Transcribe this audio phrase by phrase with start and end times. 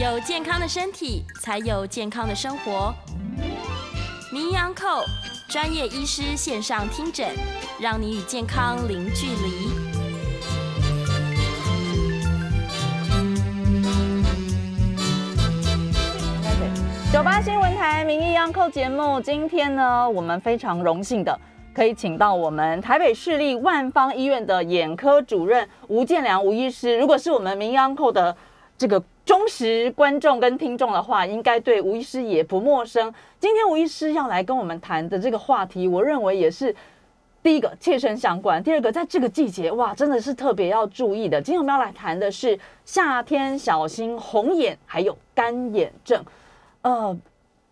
[0.00, 2.90] 有健康的身体，才有健康的生活。
[4.32, 5.04] 名医扣
[5.46, 7.28] 专业医师线上听诊，
[7.78, 9.68] 让你与健康零距离。
[17.12, 21.38] 九八新闻台名医央扣节目，今天呢，我们非常荣幸的
[21.74, 26.98] 可以请到我们台北市立万方医院的眼科主任吴建良吴医师。
[26.98, 28.34] 如果是我们名医央扣的
[28.78, 33.12] 这个忠实观众跟听众的话，应该对吴医师也不陌生。
[33.38, 36.74] 今天吴医师要来跟我们谈的这个话题，我认为也是
[37.42, 41.40] 第一个切身相关，第二个在这个季节哇，真的是特别要注意的。
[41.40, 46.24] 今天我们要来谈的是夏天小心红眼还有干眼症。
[46.82, 47.16] 呃，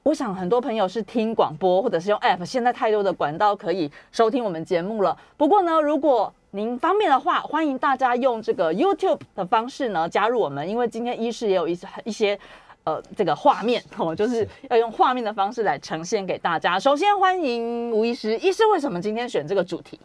[0.05, 5.17] 我想很多朋友是听广播或者是用 App，现在太多的管道可以收听我们节目了。
[5.37, 12.39] 不过呢，如果您方便的话，欢迎大家用这个 YouTube 的方式呢加入我们，因为今天医师也有一些一些
[12.85, 16.79] 呃这个画面 哦，就是要用画面的方式来呈现给大家。
[16.81, 20.01] 首先欢迎吴医师，医师为什么今天选这个主题？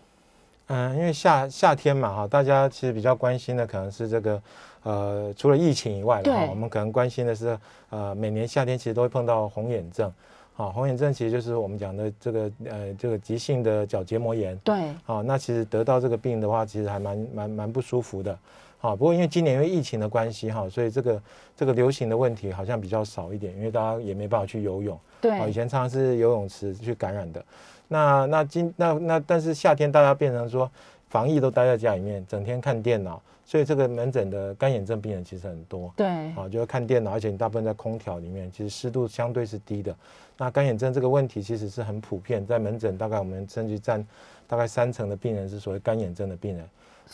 [0.68, 4.42] 嗯，因为夏夏天嘛哈，大家其实比较关心的可能是这个。
[4.84, 7.58] 呃，除了疫情以外，哈，我们可能关心的是，
[7.90, 10.12] 呃，每年夏天其实都会碰到红眼症，
[10.56, 18.38] 好，红眼症其实就是我们讲的这个呃这个急性的角结膜炎，对，好，那其实得到这个病的话，其实还蛮蛮蛮不舒服的，
[18.78, 21.22] 好，不过因为今年因为疫情的关系哈，所以这个
[21.58, 27.44] 这个流行的问题好像比较少一点，因为大家也没办法去游泳，对，以前常常是游泳池去感染的，
[27.88, 30.70] 那那今那那但是夏天大家变成说
[31.10, 33.20] 防疫都待在家里面，整天看电脑。
[33.54, 39.96] 所以这个门诊的干眼症病人其实很多，对，啊，就是看电脑，而且你大部分在空调里面，其实湿度相对是低的。
[40.40, 44.04] 那干眼症这个问题其实是很普遍，在门诊大概我们甚至占
[44.48, 46.68] 大概三成的病人是所谓干眼症的病人。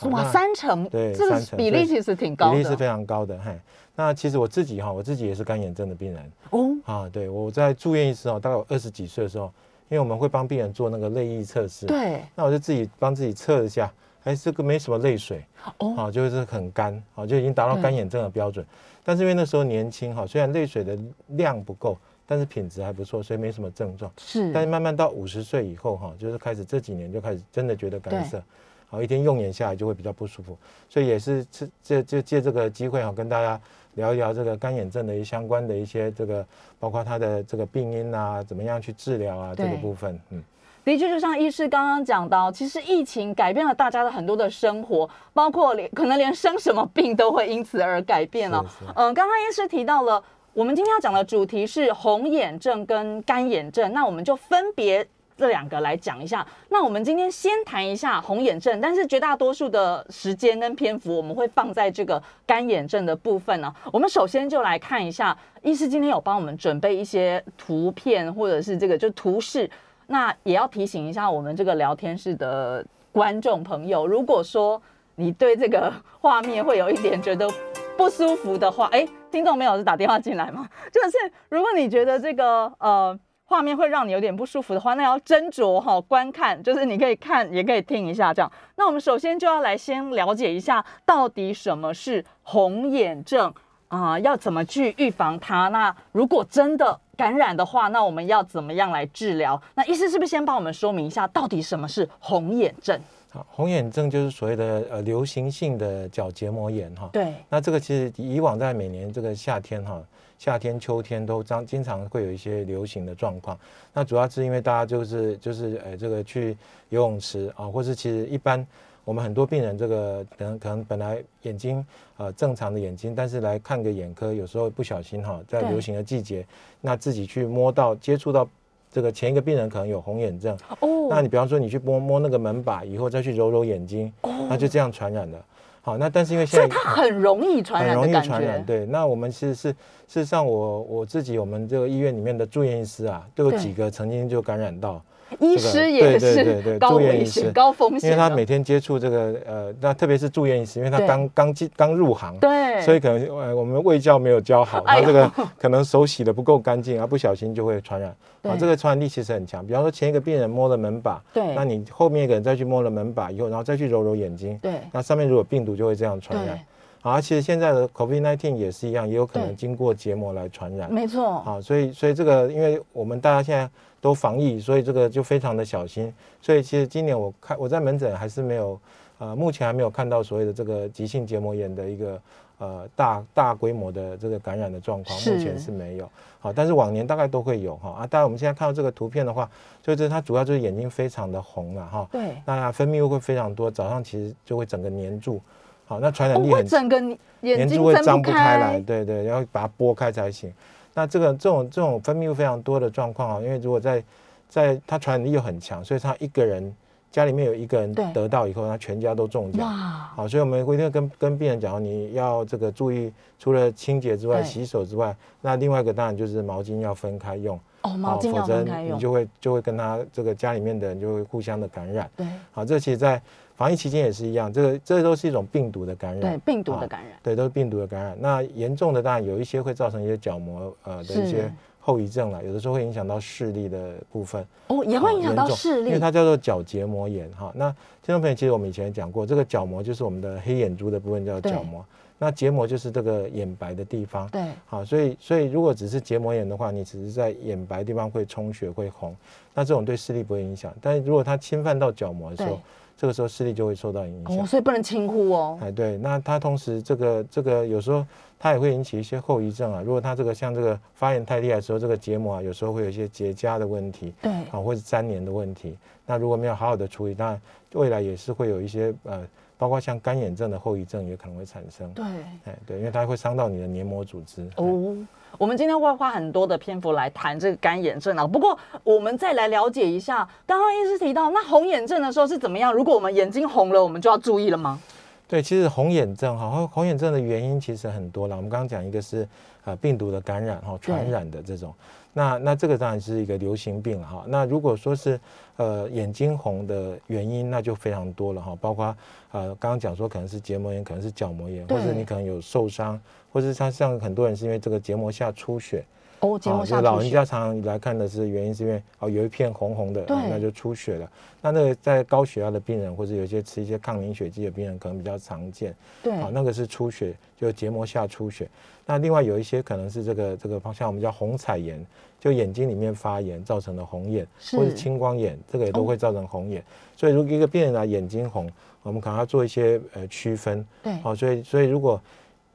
[0.09, 3.37] 哇，三成，对，这个比例其实挺高的，比例是非常高的。
[3.39, 3.53] 嘿，
[3.93, 6.31] 那其实我自己哈，我自己也是干眼症的病人。
[6.51, 9.51] 哦，啊，对，我在住院的时候，大概我二十几岁的时候，
[9.89, 13.91] 因为我们会帮病人做那个泪液测试，对，那我就自己帮自己测一下。
[14.29, 15.43] 哎，这个没什么泪水，
[15.79, 18.63] 哦，好，就是很干，好，就已经达到干眼症的标准。
[19.03, 20.95] 但是因为那时候年轻，哈，虽然泪水的
[21.29, 21.97] 量不够，
[22.27, 24.11] 但是品质还不错，所以没什么症状。
[24.17, 28.39] 是，但是慢慢到五十岁以后，哈，就是开始这几年就开始真的觉得干涩，
[28.87, 30.55] 好，一天用眼下来就会比较不舒服。
[30.87, 33.59] 所以也是这这就借这个机会哈，跟大家
[33.95, 36.45] 聊一聊这个干眼症的一相关的一些这个，
[36.77, 40.43] 包括它的这个病因啊，怎么样去治疗啊，这个部分，嗯。
[40.85, 48.65] 的确，就像医师刚刚讲到，其实疫情改变了大家的很多的生活，包括连可能连生什么病都会因此而改变了。
[48.95, 50.23] 嗯，刚刚医师提到了，
[50.53, 55.05] 我们今天要讲的主题是红眼症跟干眼症，那我们就分别
[55.37, 56.43] 这两个来讲一下。
[56.69, 63.71] 那我们今天先谈一下红眼症，但是绝大多数的时间跟篇幅我们会放在这个干眼症的部分呢。
[63.91, 69.69] 我们首先就来看一下，医师今天有帮我们准备一些图片或者是这个就图示。
[70.11, 74.81] 那也要提醒一下我们这个聊天室的观众朋友，如果说
[75.15, 77.47] 你对这个画面会有一点觉得
[77.95, 80.67] 不舒服的话， 哎， 听众朋友是打电话进来吗？
[80.91, 81.17] 就是
[81.49, 88.51] 如果你觉得这个呃画面会让你有点不舒服的话，那要斟酌哈观看，就是你可以看也可以听一下这样。
[88.77, 93.53] 那我们首先就要来先了解一下到底什么是红眼症
[93.89, 95.67] 啊，要怎么去预防它？
[95.69, 99.59] 那如果真的感染的话，那我们要怎么样来治疗？
[99.73, 102.99] 那医师是不是先帮我们说明一下，到底什么是红眼症？
[103.31, 107.09] 好，红眼症就是所谓的呃流行性的角结膜炎哈。
[107.11, 107.33] 对。
[107.49, 109.99] 那这个其实以往在每年这个夏天哈，
[110.37, 113.57] 夏天秋天都常经常会有一些流行的状况。
[113.91, 116.55] 那主要是因为大家就是就是呃这个去
[116.89, 118.65] 游泳池啊，或是其实一般。
[119.09, 121.83] 我们很多病人，这个可能可能本来眼睛
[122.17, 126.45] 呃正常的眼睛，但是来看个眼科，有时候不小心哈，在流行的季节，
[126.79, 128.47] 那自己去摸到接触到
[128.91, 134.13] 这个前一个病人可能有红眼症哦，那你比方说你去摸摸那个门把，以后再去揉揉眼睛，
[134.47, 135.43] 那就这样传染了。
[135.81, 138.63] 好，那但是因为现在它很容易传染，很容易传染。
[138.63, 145.01] 对，那我们其实是事实上，我我自己我们这个医院里面的住院医师啊，都有几个曾经就感染到。
[145.39, 158.15] 医师也是高危险、高风险，因为他每天接触这个呃，那特别是住院医师，因为他刚刚进刚入行，对，所以可能呃我们卫教没有教好，他这个可能手洗的不够干净，啊不小心就会传染。
[158.43, 159.65] 啊，这个传染力其实很强。
[159.65, 166.59] 比方说前一个病人摸了门把，对，那你后面一个人再去摸了门把以后，然后再去揉揉眼睛，对，那上面如果病毒就会这样传染。
[167.01, 170.91] 啊，其实现在的 COVID-19 也是一样，也有可能经过结膜来传染。
[170.91, 171.39] 没错。
[171.41, 173.69] 好，所以所以这个，因为我们大家现在
[174.01, 176.13] 都防疫，所以这个就非常的小心。
[176.41, 178.79] 所以其实今年我看我在门诊还是没有，
[179.17, 182.21] 呃，目前还没有看到所谓的这个急性结膜炎的一个
[182.59, 186.09] 呃大大规模的这个感染的状况，目前是没有。
[186.41, 188.07] 好，但是往年大概都会有哈啊。
[188.07, 189.49] 当然我们现在看到这个图片的话，
[189.83, 192.07] 就是它主要就是眼睛非常的红了哈。
[192.11, 192.35] 对。
[192.45, 195.41] 那分泌物会非常多，早上其实就会整个粘住。
[195.85, 196.97] 好，那传染力很，整个
[197.41, 200.53] 眼睛会张不开来，对对，要把它拨开才行。
[200.93, 204.03] 那这个这种这种分泌物非常多的状况啊，因为如果在
[204.49, 206.75] 在它传染力又很强，所以他一个人
[207.11, 209.67] 家里面有一个人得到以后，他全家都中奖。
[209.67, 217.59] 好，所以我们一定跟跟病人讲，你要这个注意，除了清洁之外，洗手之外，那另外一个当然就是毛巾要分开用。
[217.81, 222.09] 哦，毛巾要分开用，你就会就会跟他这个家里面的人就会互相的感染。
[222.17, 223.21] 对，好，这其实，在
[223.59, 226.21] 防疫期间也是一样，这个这都是一种病毒的感染。
[226.21, 227.11] 对，病毒的感染。
[227.21, 228.17] 对，都是病毒的感染。
[228.17, 234.45] 那严重的当然有一些会造成一些角膜呃的一些后遗症了，有的时候会影响到视力的部分。
[234.67, 237.51] 哦，也会影响到视力，因为它叫做角结膜炎哈。
[237.53, 237.69] 那
[238.01, 241.83] 听众朋友，其实我们以前讲过，这个角膜就是我们的黑眼珠的部分叫角膜。
[242.17, 249.13] 那结膜就是这个眼白的地方，对，好，所以所以如果只是结膜炎的话，你只是在眼白地方会充血会红，
[249.53, 250.73] 那这种对视力不会影响。
[250.79, 252.59] 但是如果它侵犯到角膜的时候，
[252.99, 254.37] 这个时候视力就会受到影响。
[254.37, 255.57] 哦，所以不能轻忽哦。
[255.61, 258.05] 哎，对，那它同时这个这个有时候
[258.37, 259.81] 它也会引起一些后遗症啊。
[259.81, 265.77] 如果它这个像这个发炎太厉害的时候，这个结膜啊有时候会有一些结痂的问题，对，啊，或者粘连的问题。
[266.05, 267.41] 那如果没有好好的处理，当然
[267.71, 269.25] 未来也是会有一些呃。
[269.57, 271.91] 包括像干眼症的后遗症也可能会产生。
[271.91, 272.05] 对，
[272.45, 274.49] 哎，对，因为它会伤到你的黏膜组织。
[274.55, 274.95] 哦，
[275.37, 278.27] 我们今天会花很多的篇幅来谈这个干眼症啊。
[278.27, 282.73] 不过，我们再来了解一下，刚刚医师提到，那红眼症的时候是怎么样？
[282.73, 284.81] 如果我们眼睛红了，我们就要注意了吗？
[285.27, 288.35] 对，其实红眼症哈，红红眼症的原因其实很多了。
[288.35, 289.27] 我们刚刚讲一个是
[289.63, 291.73] 呃病毒的感染哈，传染的这种。
[292.11, 294.23] 那那这个当然是一个流行病哈。
[294.27, 295.19] 那如果说是
[295.57, 298.85] 呃眼睛红的原因，那就非常多了哈，包括
[299.31, 302.99] 呃刚刚讲说可能是结膜炎，可能是角膜炎，或者你可能有受伤，
[303.31, 305.83] 或者是像像很多人是因为这个结膜下出血。
[306.21, 311.09] 哦，结膜下老人家常常来看的是原因是因为哦有一片红红的，那就出血了。
[311.41, 315.73] 那那个在高血压的病人或者有些吃一些抗凝血剂的病人可能比较常见。
[316.03, 318.49] 对，啊那个是出血，就结膜下出血。
[318.85, 321.85] 那另外有一些可能是这个这个方向我们叫红彩炎，
[322.19, 326.61] 就眼睛里面发炎造成的红眼，或者青光眼，这个也都会造成红眼。
[326.97, 328.51] 所以如果一个病人啊眼睛红，
[328.83, 330.67] 我们可能要做一些呃区分。
[330.83, 332.01] 对，好，所以所以如果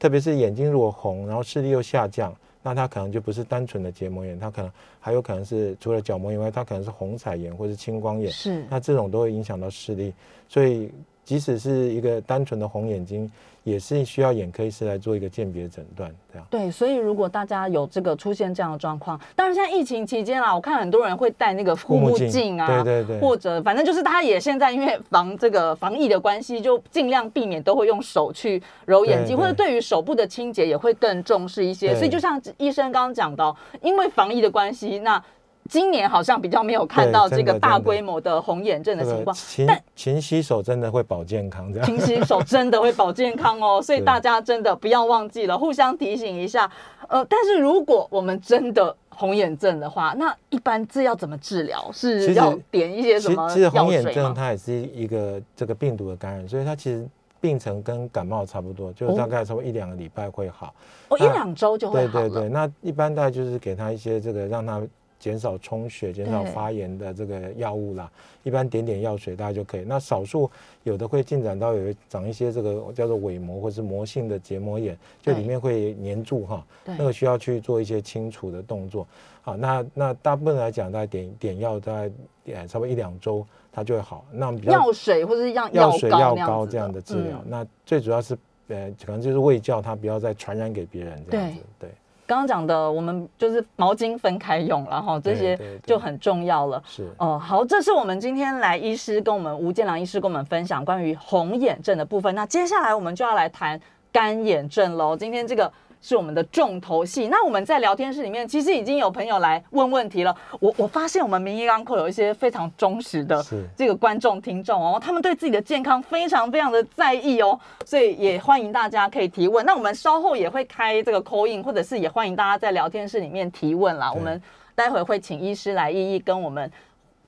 [0.05, 2.31] 特别是眼睛如果红，然后视力又下降，
[2.63, 4.71] 那它可能就不是单纯的结膜炎，它可能
[5.01, 8.31] 还有可能是除了角膜以外，它可能是红彩炎或是青光眼。
[8.31, 10.13] 是，那这种都会影响到视力，
[10.47, 10.93] 所以
[11.25, 13.31] 即使是一个单纯的红眼睛。
[13.65, 16.47] 也是需要眼科医师来做一个鉴别诊断，这样。
[16.51, 31.95] 对，所以如果大家有这个出现这样的状况，当然现在疫情期间啦，我看很多人会戴那个护目镜啊，对对对，或者反正就是他也现在因为防这个防疫的关系，就尽量避免都会用手去揉眼睛，或者对于手部的清洁也会更重视一些。
[31.95, 35.25] 所以就像医生刚刚讲到，因为防疫的关系，那。
[35.71, 39.35] 今年好像比较没有看到这个大规模的红眼症的情况，
[39.67, 46.71] 但勤洗手真的会保健康，这样勤洗手真的会保健康哦， 所以大家真的不要忘记了，互相提醒一下。
[47.09, 51.91] 呃，但是如果我们真的红眼症的话，那一般这要怎么治疗？
[51.93, 57.09] 是要点一些什么其实红眼症它也是一个这个病毒的感染，所以它其实
[57.41, 60.75] 病程跟感冒差不多，就大概差不多一两个礼拜会好。
[61.09, 64.83] 哦，一两周就会好对对对，那一般大概就是给他一些这个让他。
[65.25, 68.13] 减少充血、减少发炎的这个药物啦，
[68.43, 69.85] 一般点点药水大家就可以。
[69.87, 70.51] 那少数
[70.83, 79.07] 有的会进展到有长一些这个叫做伪膜或是膜性的结膜炎，就里面会粘住哈，那个需要去做一些清除的动作。
[79.41, 82.11] 好，那那大部分来讲，大概点点药大概
[82.53, 84.27] 呃差不多一两周它就会好。
[84.31, 88.37] 那比较药水或者药药水药膏这样的治疗，那最主要是
[88.69, 91.89] 呃可能就是胃叫它不要再传染给别人这样子，对。
[92.27, 96.83] 刚刚讲的，我们就是毛巾分开用，然后这些就很重要了。
[96.87, 102.35] 是哦，好，这是我们今天来医师跟我们吴建良医师跟我们分享关于红眼症的部分。
[102.35, 103.81] 那接下来我们就要来谈
[104.13, 105.17] 干眼症喽。
[105.17, 105.71] 今天这个。
[106.05, 107.29] 是我们的重头戏。
[107.29, 110.37] 那我们在聊天室里面，其实已经有朋友来问问题了。
[110.61, 113.43] 我我发现我们民医刚课有一些非常忠实的
[113.75, 119.65] 这个观众听众哦，他们对自己的健康非常非常的在意哦，所以也欢迎大家可以提问。
[119.65, 124.13] 那我们稍后也会开这个 call in，或者是也欢迎大家在聊天室里面提问啦。
[124.13, 124.41] 我们
[124.75, 126.71] 待会会请医师来一一跟我们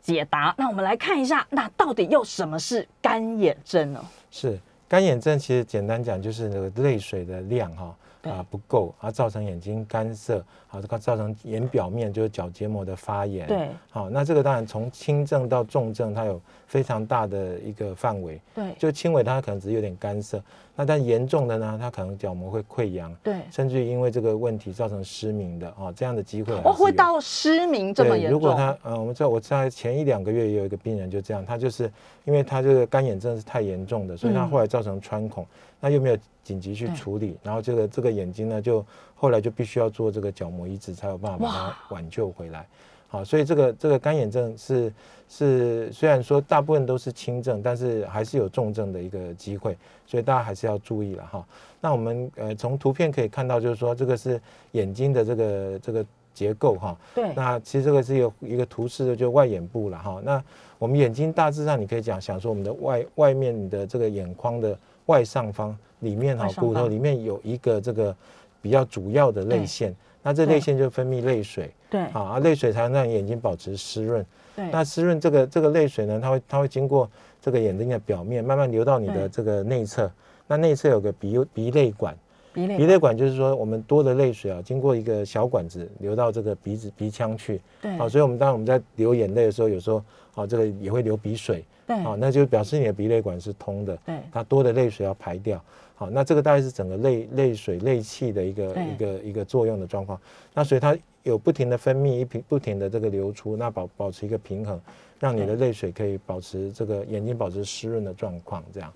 [0.02, 0.54] 解答。
[0.58, 4.04] 那我们来看一下，那到底又什么是干眼症呢？
[4.30, 7.94] 是干眼症，其实简单讲就是那个泪水的量哈。
[8.30, 13.46] 啊不够，啊造成眼睛干涩，好，这个造成眼表面就是角结膜的发炎。
[13.46, 18.40] 对，好，那这个当然从轻症到重症，它有非常大的一个范围。
[18.54, 20.42] 对，就轻微它可能只是有点干涩，
[20.74, 28.32] 那但严重的呢，它可能角膜会溃疡，对，甚至于因为这个问题造成失明的啊，这样的机会哦，会到失明这么严重。
[28.32, 31.90] 如果他呃，我们知道我在前一两个月也有一个病人就这样，他就是
[32.24, 35.46] 因为他这个干眼症是太严重的，所以他后来造成穿孔，
[35.80, 38.86] 那又没有紧急去处理，然后这个这个眼睛呢就
[39.16, 42.64] 后来就必须要做这个角膜移植才有办法把它挽救回来。
[43.08, 44.92] 好，所以这个这个干眼症是
[45.28, 49.76] 是虽然说大部分都是轻症，但是还是有重症的一个机会，
[50.06, 51.44] 所以大家还是要注意了哈。
[51.80, 54.40] 那我们呃从图片可以看到，就是说这个是
[54.72, 56.96] 眼睛的这个这个结构哈。
[57.14, 57.32] 对。
[57.34, 60.20] 那其实这个是有一个图示的，就外眼部了哈。
[60.24, 60.42] 那
[60.78, 64.76] 我们眼睛大致上你可以讲想说我们的外外面的这个眼眶的
[65.06, 68.14] 外上方里面哈，骨头里面有一个这个
[68.60, 69.94] 比较主要的泪腺。
[70.22, 74.26] 那这泪腺就分泌泪水，对，啊，泪水才能让眼睛保持湿润。
[74.56, 77.08] 对，那湿润这个这个泪水呢，它会它会经过
[77.40, 80.10] 这个眼睛的表面，慢慢流到你的这个内侧。
[80.48, 82.16] 那内侧有个鼻鼻泪管，
[82.52, 87.60] 鼻泪管就是说我们多的泪水啊，经过一个小管子流到这个鼻子鼻腔去。
[87.80, 90.02] 对，啊，所以我们当我们在流眼泪的时候，有时候
[90.36, 91.64] 啊，这个也会流鼻水。
[91.84, 93.96] 对，啊，那就表示你的鼻泪管是通的。
[94.06, 95.60] 对，它多的泪水要排掉。
[95.96, 100.20] 好，那这个大概是整个泪泪水泪气的一个一个一个作用的状况。
[100.54, 104.80] 那所以它有不停的分泌，一平不停的这个流出，那保保持一个平衡，
[105.18, 108.92] 让你的泪水可以保持这个眼睛保持湿润的状况，这样。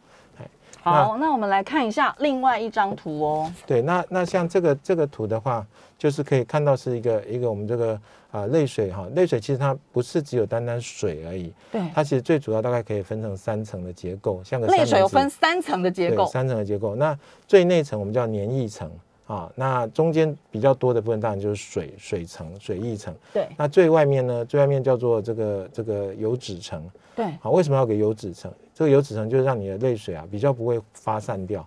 [0.82, 3.52] 好，那我们来看一下另外一张图哦。
[3.66, 5.66] 对，那那像这个这个图的话，
[6.00, 16.97] 就是可以看到是一个一个我们这个啊泪水哈，泪水其实它不是只有单单水而已，对，它其实最主要大概可以分成三层的结构，像个泪水有分三层的结构，三层的结构。
[16.97, 17.14] 那
[17.47, 18.90] 最内层我们叫黏液层
[19.26, 23.14] 啊，那中间比较多的部分当然就是水水层、水液层。
[23.35, 26.83] 对，那最外面呢，最外面叫做这个这个油脂层。
[27.14, 28.50] 对，好，为什么要给油脂层？
[28.75, 31.66] 这个油脂层就是让你的泪水啊比较不会发散掉，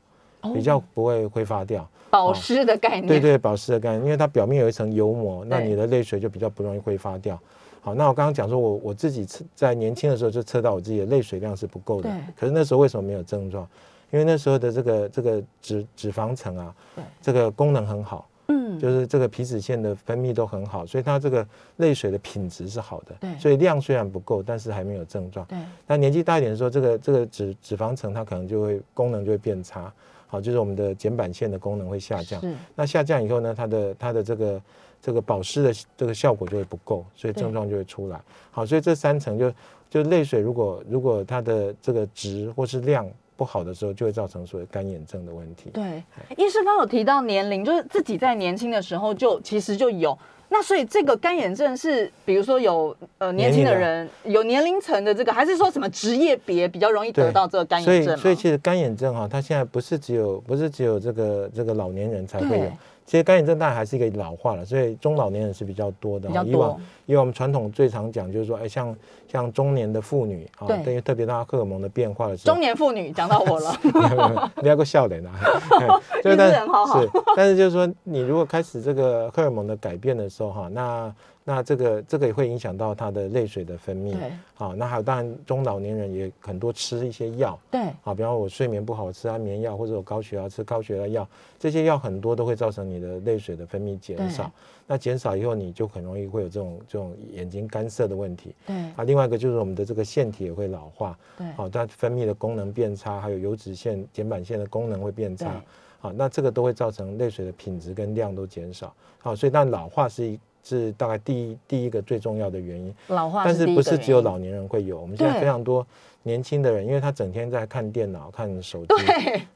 [0.53, 3.07] 比较不会挥发掉，保湿的概念。
[3.07, 7.39] 对对，保湿的概念，因为它表面有一层油膜，那你的泪水就比较不容易挥发掉。
[7.81, 13.67] 好，那我刚刚讲说我我自己测在年轻的时候就测到我自己的泪水量是不够的，可是那时候为什么没有症状？
[14.11, 16.75] 因为那时候的这个这个脂脂肪层啊，
[17.21, 18.27] 这个功能很好。
[18.49, 21.47] 嗯，就是这个皮脂腺的分泌都很好，所以它这个
[21.77, 23.15] 泪水的品质是好的。
[23.21, 25.45] 对，所以量虽然不够，但是还没有症状。
[25.45, 25.57] 对，
[25.87, 29.91] 那年纪大一点的时候，这个这个脂脂肪层它可能就会功能就会变差。
[30.33, 32.41] 好，就是我们的睑板腺的功能会下降。
[32.73, 34.61] 那下降以后呢，它的它的这个
[34.99, 38.19] 这个保湿的这个效果就会不够，所以症状就会出来。
[38.49, 39.53] 好，所以这三层就
[39.91, 43.07] 就泪水如果如果它的这个值或是量。
[43.35, 45.71] 不好的时候就会造成所谓干眼症的问题。
[45.71, 46.03] 对，
[46.37, 50.15] 医师刚有提到年龄，就是自己在年轻的时候就其实就有。
[50.53, 58.05] 那所以这个干眼症是，比如说有呃年轻的人有年龄层的这个，还是说什么职业别比较容易得到这个干眼症？
[58.05, 62.71] 所以所以其实干眼症哈，它现在不是只有不是只有这个这个老年人才会有。
[63.05, 66.29] 其实干眼症大概还是一个老化了，所以中老年人是比较多的。
[66.45, 68.95] 以往以往我们传统最常讲就是说，哎，像
[69.27, 70.93] 像中年的妇女啊，对。
[70.93, 75.31] 于特别大荷尔蒙的变化的时候，中年妇女讲到我了， 你要个笑脸啊，
[76.23, 81.13] 是但是但是就是说，你如果开始这个荷尔蒙的改变的时候哈，那
[81.45, 84.11] 那这个这个也会影响到他的泪水的分泌。
[84.13, 87.59] 对，好，那还有当然中老年人也很多吃一些药。
[87.69, 91.27] 对，好，比方我睡眠不好吃安眠药，或者我高血压吃高血压药，
[91.59, 94.49] 这些药很多都会造成你的泪水的分泌减少。
[94.87, 98.55] 那减少以后，你就很容易会有这种这种眼睛干涩的问题。
[98.65, 101.17] 对，啊，另外一个就是我们的这个腺体也会老化。
[101.37, 105.61] 对，好，它分泌的功能变差，还有油脂腺、睑板腺的功能会变差。
[105.99, 108.93] 好，那这个都会造成泪水的品质跟量都减少。
[109.19, 110.39] 好，所以但老化是一。
[110.63, 114.99] 是大概第一第一个最重要的原因，老化，但是不是只有老年人会有？
[114.99, 115.85] 我们现在非常多
[116.23, 118.93] 年轻的人，因为他整天在看电脑、看手机、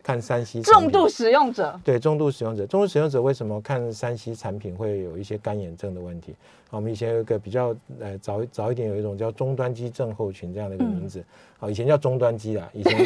[0.03, 6.35] 看三 C， 重度使用者，对重度使用者，重度使用者为什么看三 C 产品会有一些干眼症的问题？
[6.69, 11.23] 我们以前有一个比较呃早早一点有一种叫终端机症候群这样的一个名字。
[11.59, 13.01] 啊，以前叫终端机啦， 以前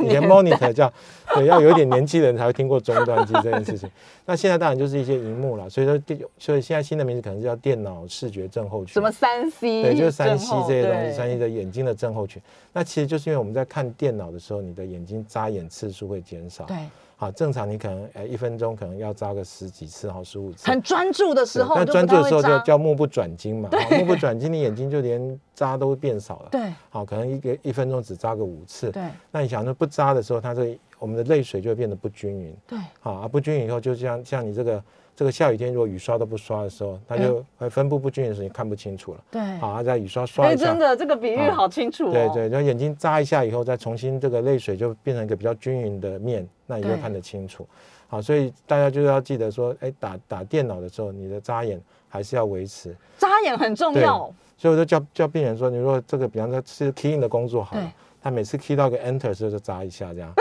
[0.00, 0.92] 以前 monitor 叫，
[1.34, 3.88] 对，要有一点年纪的人才会听过终端机这件事情。
[4.26, 8.92] 那现在当然就是一些荧幕了，所以说电，所以现在新的名字可能是叫电脑视觉症候群。
[8.92, 9.82] 什么三 C？
[9.82, 12.42] 对，就是三 C 这些东西，三 C 的眼睛的症候群。
[12.72, 16.64] 那那其实就是因为我们在看电脑的时候，你的眼睛眨眼次数会减少。
[16.64, 16.78] 对，
[17.14, 20.66] 好，正常你可能呃一分钟可能要眨个十几次，好十五次。
[20.66, 23.68] 很专注的时候，那专注的时候就叫目不转睛嘛。
[23.68, 26.48] 对， 目不转睛，你眼睛就连眨都变少了。
[26.50, 28.90] 对，好，可能一个一分钟只眨个五次。
[28.90, 32.56] 对，那你想说不眨的时候，它这我们的泪水就会变得不均匀。
[32.66, 34.82] 对，好，啊不均匀以后，就像像你这个。
[35.20, 39.20] 这个下雨天如果雨刷都不刷的时候，它就会分布不均匀的时候，你看不清楚了。
[39.30, 42.10] 对，好，在雨刷刷一下，真的这个比喻好清楚。
[42.10, 47.68] 对对，然后眼睛眨一下以后，再重新这个泪水就变成一个比较均匀的面，那你就看得清楚。
[48.08, 52.96] 好，所以大家就要记得说，哎，打打电脑的时候，你的眨眼还是要维持。
[53.18, 54.20] 眨眼很重要。
[54.56, 60.32] 所以我就叫叫病人说，你如果这个比方说是 key in 的工作好了，他每次 key 到个 enter 的时候就眨一下这样。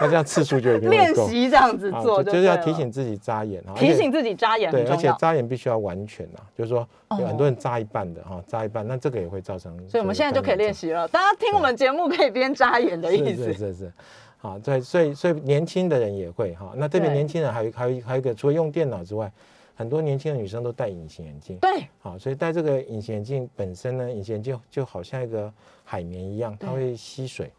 [0.00, 6.88] 那这样次数就一定练习这样子做，就是要提醒自己眨眼哈，提醒自己眨眼对，而且眨眼必须要完全呐，就是说
[7.18, 9.76] 有很多人眨一半的哈，眨一半，那这个也会造成。
[9.88, 13.52] 所以我们现在就可以练习了，大家听我们节目可以边眨眼的意思。
[13.52, 13.92] 是是是，
[14.38, 19.30] 好，对，所以所以年轻的人也会哈，那特别年轻人还有还有还有一个，除了用电脑之外，
[19.74, 21.58] 很多年轻的女生都戴隐形眼镜。
[21.58, 25.52] 对，好，所以戴这个隐形眼镜本身呢，隐形眼镜就好像一个
[25.84, 27.50] 海绵一样，它会吸水。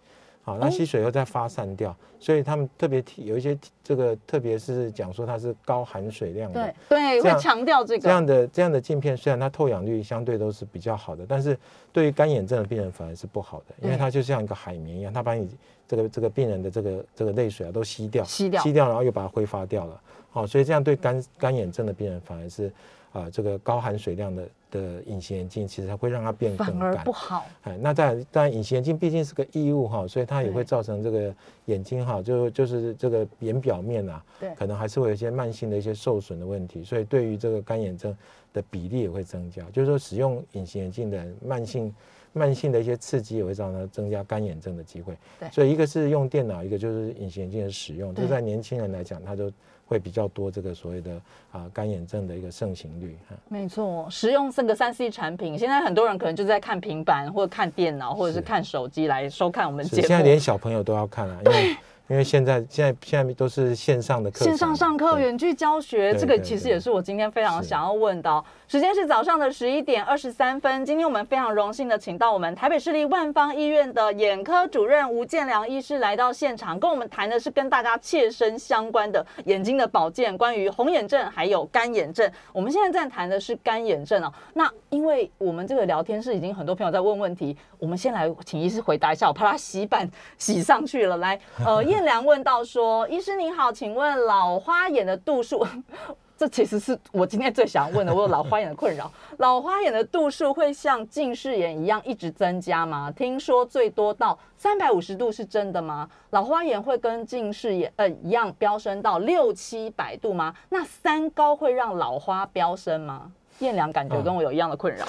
[0.43, 11.55] 好，那吸水又再发散掉，所以他们特别提有一些这个，特别是讲说它是高含水量的，对，会强调这个这样的这样的镜片，虽然它透氧率相对都是比较好的，但是
[11.93, 15.47] 对于干眼症的病人反而是不好的，因为它就像一个海绵一样，它把你
[15.87, 20.01] 这个这个病人的这个这个泪水啊都吸掉，吸掉，吸掉，然后又把它挥发掉了。
[20.31, 22.73] 好，所以这样对干干眼症的病人反而是
[23.11, 24.47] 啊这个高含水量的。
[24.71, 27.45] 的隐形眼镜其实会让它变更干，不好。
[27.61, 31.31] 哎，那当然，当然，隐形眼镜毕竟是个异物哈，所以它也会造成这个
[31.65, 38.15] 眼睛哈，就就是这个眼表面啊，对，可能还是会有一些慢性的一些受损的问题，所以对于这个干眼症
[38.53, 39.61] 的比例也会增加。
[39.73, 41.93] 就是说，使用隐形眼镜的慢性
[42.33, 45.15] 慢性的一些刺激也会造成增加干眼症的机会。
[45.39, 49.51] 对，所以一个是用电脑，一个就是隐形眼镜的使用，就在年轻人来讲，他就。
[49.91, 51.21] 会比较多这个所谓的
[51.51, 61.75] 啊干眼症的一个盛行率哈，没错，使用这个三 C 产品，现在很多人可能就在看平板或者看电脑或者是看手机来收看我们节目，现在连小朋友都要看啊，因为。
[62.11, 68.43] 因为现在现在现在都是线上的课，线上上课、远距教学，这个其实也是我今天非常想要问的。
[68.67, 82.29] 时间是早上的十一点二十三分，今天我们非常荣幸的请到我们台北市立万方医院的眼科主任吴建良医师来到现场，跟我们谈的是跟大家切身相关的眼睛的保健，关于红眼症还有干眼症。
[82.51, 84.31] 我们现在在谈的是干眼症哦。
[84.53, 90.05] 那因为我们这个聊天室已经很多朋友在问问题，我们先来请医师回答一下，我怕他洗板
[90.37, 91.15] 洗上去了。
[91.15, 92.00] 来，呃，叶。
[92.03, 95.65] 良问到说：“医师您好，请问老花眼的度数，
[96.37, 98.13] 这其实是我今天最想问的。
[98.13, 103.11] 我有老花眼的困扰， 老花眼的度数会像近视眼一样一直增加吗？
[103.15, 106.09] 听说最多到三百五十度是真的吗？
[106.31, 110.55] 老花眼会跟近视眼呃一样飙升到六七百度吗？
[110.69, 113.31] 那三高会让老花飙升吗？”
[113.61, 115.05] 燕良感觉跟我有一样的困扰，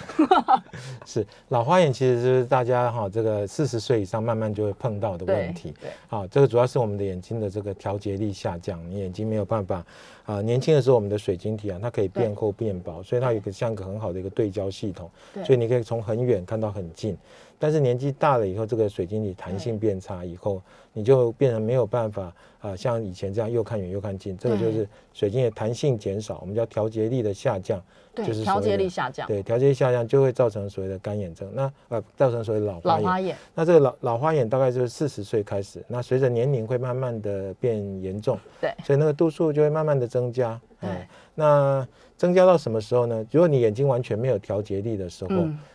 [1.05, 5.75] 是老花眼，其实是大家哈这个四十岁以上慢慢就会碰到的问题。
[5.81, 9.85] 对，好，这个主要是我们的眼睛的这个调节力下降，你眼睛没有办法
[10.25, 10.41] 啊。
[10.43, 15.11] 年轻的时候，我们的水晶体啊，它可以变厚变薄，所以它有一个像个很好的一个对焦系统，
[15.45, 17.17] 所以你可以从很远看到很近。
[17.59, 20.61] 但是年纪大了以后，这个水晶体弹性变差以后，
[20.93, 27.81] 你就变成没有办法啊，像以前这样又看远又看近，这个就是水晶的弹性减少，我们叫调节力的下降。
[28.15, 33.35] 就是调节力下降，对，调节力下降就会造成所谓的干眼症，那呃造成所谓老老花眼。
[33.55, 40.61] 那这个老老花眼大概就是四十岁开始，那随着年龄会慢慢的变严重，对，所以那个度数就会慢慢的增加。
[40.79, 40.91] 对，
[41.35, 43.25] 那增加到什么时候呢？
[43.31, 45.31] 如果你眼睛完全没有调节力的时候，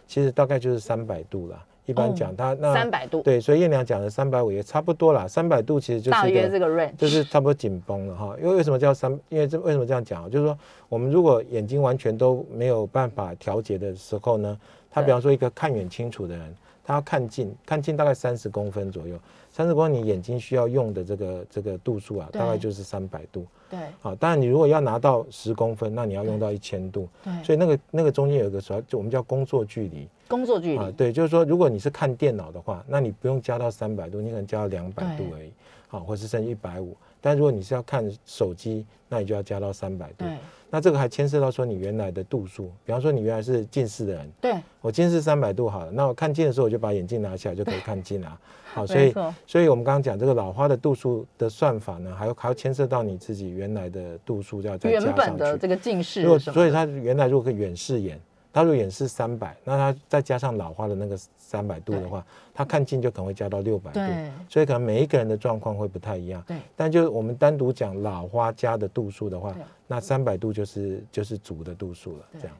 [0.05, 1.65] 其实大概就是三百度了。
[1.85, 5.25] 一般讲，它那三百度，对，所以燕良讲的三百五也差不多啦。
[5.25, 8.35] 三百度其实就是大约这个 range，就是差不多紧绷了哈。
[8.41, 9.09] 因为为什么叫三？
[9.29, 14.59] 因为这为什么这样讲就是说，我们如果眼睛完全都没有办法调节的时候呢，
[14.91, 19.17] 他比方说一个看远清楚的人，他要看近，看近大概三十公分左右，
[19.49, 23.47] 三十公分你眼睛需要用的这个这个度数啊，大概就是三百度。
[23.69, 27.07] 对，好，当然你如果要拿到十公分，那你要用到一千度。
[27.23, 30.07] 对，所以那个那个中间有一个说，就我们叫工作距离。
[30.27, 30.91] 工作距离啊。
[30.95, 35.51] 对，就是说，如果你是看电脑的话，那你不用加到三百度，你可能加到两百度而已，
[35.87, 36.95] 好，或是甚至一百五。
[37.19, 40.25] 但如果你是要看手机，那你就要加到三百度。
[40.67, 40.71] 对。
[40.71, 48.37] 那这个还牵涉到说你原来的度数，比方说你原来是近视的人，对，我近视三百度好了，那我看近的时候我就把眼镜拿起来就可以看近啊。
[48.73, 49.13] 好，所以
[49.47, 55.05] 所以我们刚刚讲这个老花的度数的算法呢，还要还要牵涉到你自己原来的度数要再加上去。
[55.07, 58.19] 原本的这个近视，所以它原来如果可以远视眼。
[58.57, 63.99] 他如果远视三百，那他再加上老花的那个三百度的话，他看近就可能会加到六百度，
[64.49, 66.43] 所以可能每一个人的状况会不太一样。
[66.47, 69.53] 对，但就是我们单独讲老花加的度数的话，
[69.85, 72.57] 那三百度就是就是主的度数了，这样。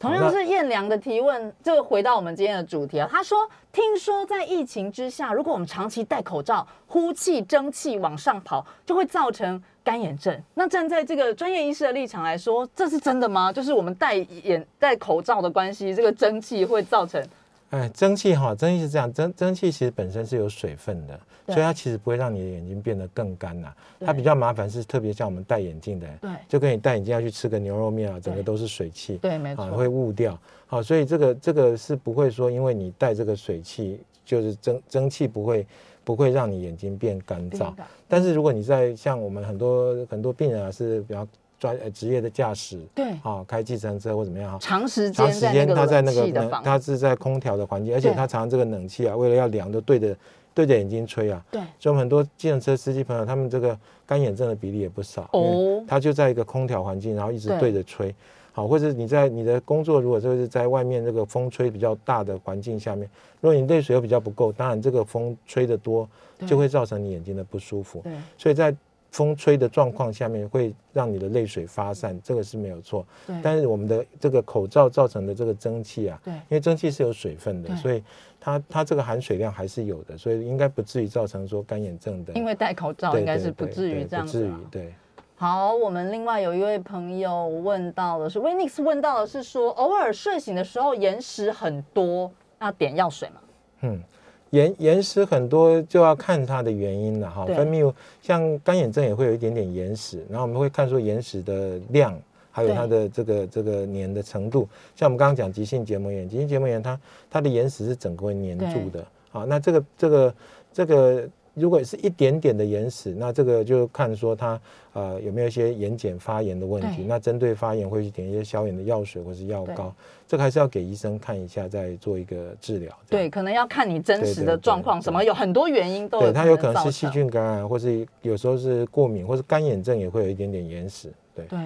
[0.00, 3.08] 同样是燕良的提问，就回到我们今天的主题啊。
[3.10, 3.36] 他说
[3.72, 10.38] ：“听说在疫情之下，如果我们长期戴口罩，呼气蒸汽往上跑，就会造成干眼症。
[10.52, 13.50] 那站在这个专业医师的立场来说，这是真的吗？
[13.50, 17.26] 就是我们戴眼戴口罩的关系，这个蒸汽会造成？”
[17.70, 23.72] 哎，蒸汽哈，蒸汽是这样，蒸蒸汽其实本身是有水分的，所以它其实不会让你的眼睛变得更干呐。
[24.00, 30.38] 它比较麻烦是，特别像我们戴眼镜的，对，就跟你戴眼镜要去吃个牛肉面啊，整个都是水汽，对，没错，会雾掉。
[30.66, 35.66] 好，所以这个这个是不会说，因为你戴这个水汽，就是蒸蒸汽不会
[36.08, 37.70] 不会让你眼睛变干燥。
[38.08, 41.28] 但是如果你在像我们很多很多病人啊，是比较。
[41.60, 50.16] 专呃职业的驾驶，对，啊，开计程车或怎么样哈，长时间长时间他在那个他是在空调的环境，而且他常常这个冷气啊，为了要凉，都对着
[50.54, 58.14] 对着眼睛吹啊，对，所以我们很多计程车司机朋友，他们这个干眼症的比例也不少哦，他就在一个空调环境，然后一直对着吹，
[58.58, 63.08] 好，或者你在你的工作如果就是在外面这个风吹比较大的环境下面，
[63.40, 66.08] 如果你泪水又比较不够，当然这个风吹得多，
[66.46, 68.74] 就会造成你眼睛的不舒服，对，所以在。
[69.10, 73.06] 风吹的状况下面会让你的泪水发散，这个是没有错。
[73.42, 76.34] 但是我们的这个口罩造成的这个蒸汽啊，对。
[76.34, 78.02] 因为蒸汽是有水分的，所以
[78.38, 82.34] 它它这个含水量还是有的，所以应该不至于造成说干眼症的。
[82.34, 84.40] 因为戴口罩应该是不至于这样子。
[84.40, 84.94] 不至于，对。
[85.40, 93.36] 好，我们另外有一位朋友问到的是 w i n i x 问到的是说，偶尔睡醒的时候眼屎很多，那点药水吗？
[93.82, 94.02] 嗯。
[94.50, 102.18] 眼眼屎很多就要看它的原因了哈，分泌像干眼症也会有一点点眼屎，然后我们会看出眼屎的量，
[102.50, 104.68] 还有它的这个这个粘的程度。
[104.96, 106.98] 像我们刚刚讲急性结膜炎，急性结膜炎它
[107.30, 110.34] 它的眼屎是整个会粘住的，好，那这个这个
[110.72, 111.28] 这个。
[111.58, 114.60] 如果是一点点的眼屎，那这个就看说它
[114.92, 117.04] 呃有没有一些眼睑发炎的问题。
[117.06, 119.94] 那针对发炎会去点一些消炎的药水或是药膏，
[120.26, 122.92] 这个还是要给医生看一下，再做一个治疗。
[123.08, 131.12] 对，可能要看你真实的状况，什么有很多原因都有对，它有可能是细菌感染，或是有时候是过敏，或是干眼症也会有一点点眼屎。
[131.34, 131.44] 对。
[131.46, 131.58] 对。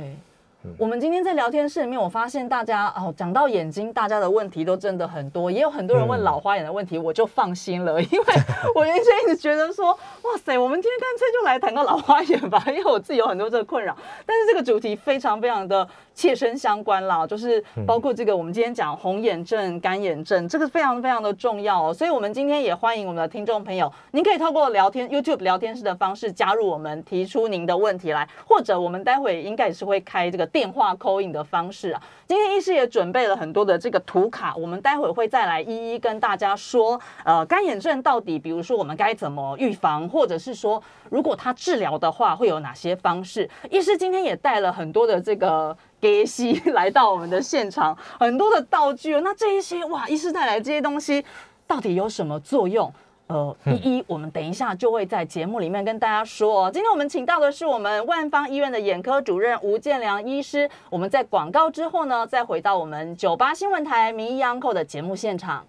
[0.79, 8.27] 我们今天在聊天室里面，我发现大家哦，讲到眼睛，大家的问题都真的很多，也有很多人问老花眼的问题，我就放心了，因为
[8.75, 15.89] 我原先一直觉得说，哇塞，我们今天干脆就来谈个老花眼吧，因为我自己有很多这个困扰，但是这个主题非常非常的。
[16.15, 21.95] 切身相关啦，就是包括这个，我们今天讲红眼症、干眼症，这个非常非常的重要哦。
[21.95, 32.03] 所以，我们今天也欢迎我们的听众朋友，您可以透过聊天 YouTube 聊天室的方式加入我们，提出您的问题来，或者我们待会应该也是会开这个电话 call in 的方式啊。
[32.29, 43.49] 今天医师也准备了很多的这个图卡，我们待会会再来一一跟大家说，呃，干眼症到底，比如说我们该怎么预防，或者是说如果它治疗的话会有哪些方式？
[43.71, 45.77] 医师今天也带了很多的这个。
[46.03, 51.25] 给西来到我们的现场，很多的道具，那这一些哇，医师带来这些东西
[51.65, 52.93] 到底有什么作用？
[53.29, 56.71] 呃，一一我们等一下就会在节目里面跟大家说。
[56.71, 60.69] 今天我们请到的是我们万方医院的眼科主任吴建良医师。
[60.91, 65.67] 我们在广告之后呢，再回到我们九八新闻台名医 Uncle 的节目现场。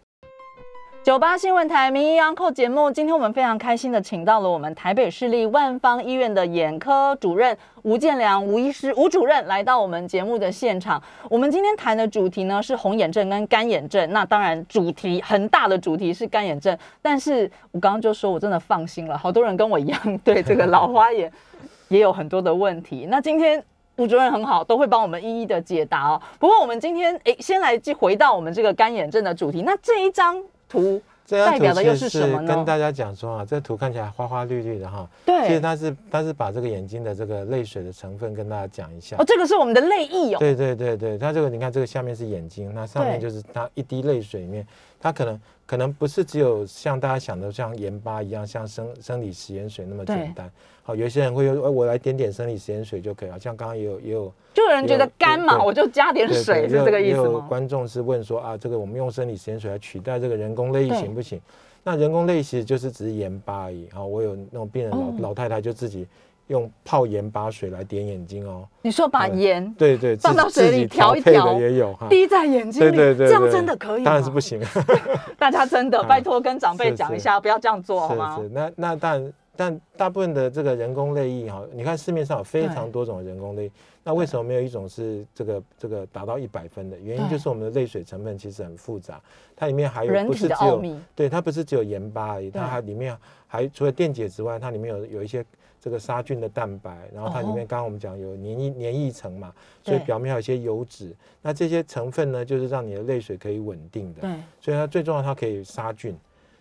[1.04, 11.04] 九八新闻台名医 Uncle 节目，今天我们非常开心的请到了我们台北市立万方医院的眼科主任吴建良吴医师吴主任来到我们节目的现场。
[11.30, 14.10] 我们今天谈的主题呢是红眼症跟干眼症。
[14.14, 21.30] 那当然主题很大的主题是干眼症，但是我刚刚就说我真的放心了，好多人跟我一样对这个老花眼
[21.90, 23.08] 也有很多的问题。
[23.10, 23.62] 那今天
[23.98, 26.22] 吴主任很好，都会帮我们一一的解答哦。
[26.40, 29.64] 不过我们今天诶，先来回到我们这个干眼症的主题。
[29.64, 30.42] 那这一张。
[30.74, 32.48] 图代表的又是什么呢？
[32.56, 35.08] 跟大家讲说啊，这图看起来花花绿绿的哈。
[35.26, 39.16] 对，其实它是它是把这个眼睛的这个泪水的成分跟大家讲一下。
[39.18, 40.40] 哦，这个是我们的泪液哦。
[40.40, 44.68] 对对对对，它这个你看这个下面是眼睛，那上面就是它一滴泪水里面，
[45.00, 45.40] 它可能
[45.74, 50.48] 可能不是只有像大家想的像盐巴一样，像生生理食盐水那么简单。
[50.84, 53.40] 好，有些人会说，我来点点生理食盐水就可以了。
[53.40, 57.44] 像刚刚也有也有，就有人觉得干嘛，我就加点水，是这个意思吗？
[57.50, 61.42] 观众是问说啊，这个我们用生理食盐水来取代这个人工泪液行不行？
[61.84, 63.90] 那人工泪其实就是只是盐巴而已。
[63.92, 66.06] 好，我有那种病人老老太太就自己
[66.54, 68.66] 用泡盐巴水来点眼睛哦。
[68.84, 74.04] 你说把盐对对放到水里调一调也有哈，滴在眼睛里，这样真的可以？
[74.04, 74.62] 当然是不行。
[75.38, 78.38] 大家真的 拜托跟长辈讲一下，不要这样做好吗？
[78.38, 79.34] 是是，那那当然。
[79.56, 83.72] 但大部分的这个人工泪液哈，你看市面上有非常多种人工泪，
[84.04, 86.98] 那为什么没有一种是这个这个达到一百分的？
[86.98, 89.22] 原因就是我们的泪水成分其实很复杂，
[89.56, 95.46] 它里面还有不是只有对它不是只有盐巴而已，它还里面还除了电解之外，它里面有有一些
[95.84, 106.18] 这个杀菌的蛋白，然后它里面刚刚我们讲有粘液粘液层嘛，所以表面还有一些油脂，那这些成分呢，就是让你的泪水可以稳定的，对，所以它最重要，它可以杀菌。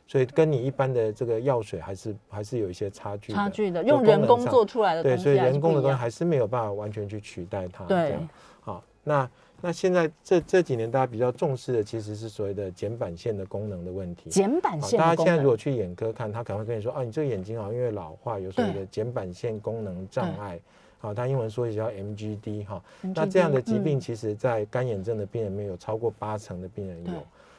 [0.09, 7.85] 所以跟你一般的这个药水还是还是有一些差距，差距的，用人工做出来的对，所以人工的东西还是没有办法完全去取代它。
[7.85, 8.19] 对，
[8.61, 9.31] 好，那
[9.63, 14.29] 那现在这这几年大家比较重视的其实是所谓的睑板腺的功能的问题。
[14.29, 20.61] 睑板腺，大家现在如果去眼科看，他可能会跟你说，啊，你这个眼睛啊，因为老化有所谓的睑板腺功能障碍，
[20.99, 22.83] 好，他英文说也叫 MGD 哈。
[23.01, 27.13] 那这样的疾病，其实在干眼症的病人里面有超过八成的病人有。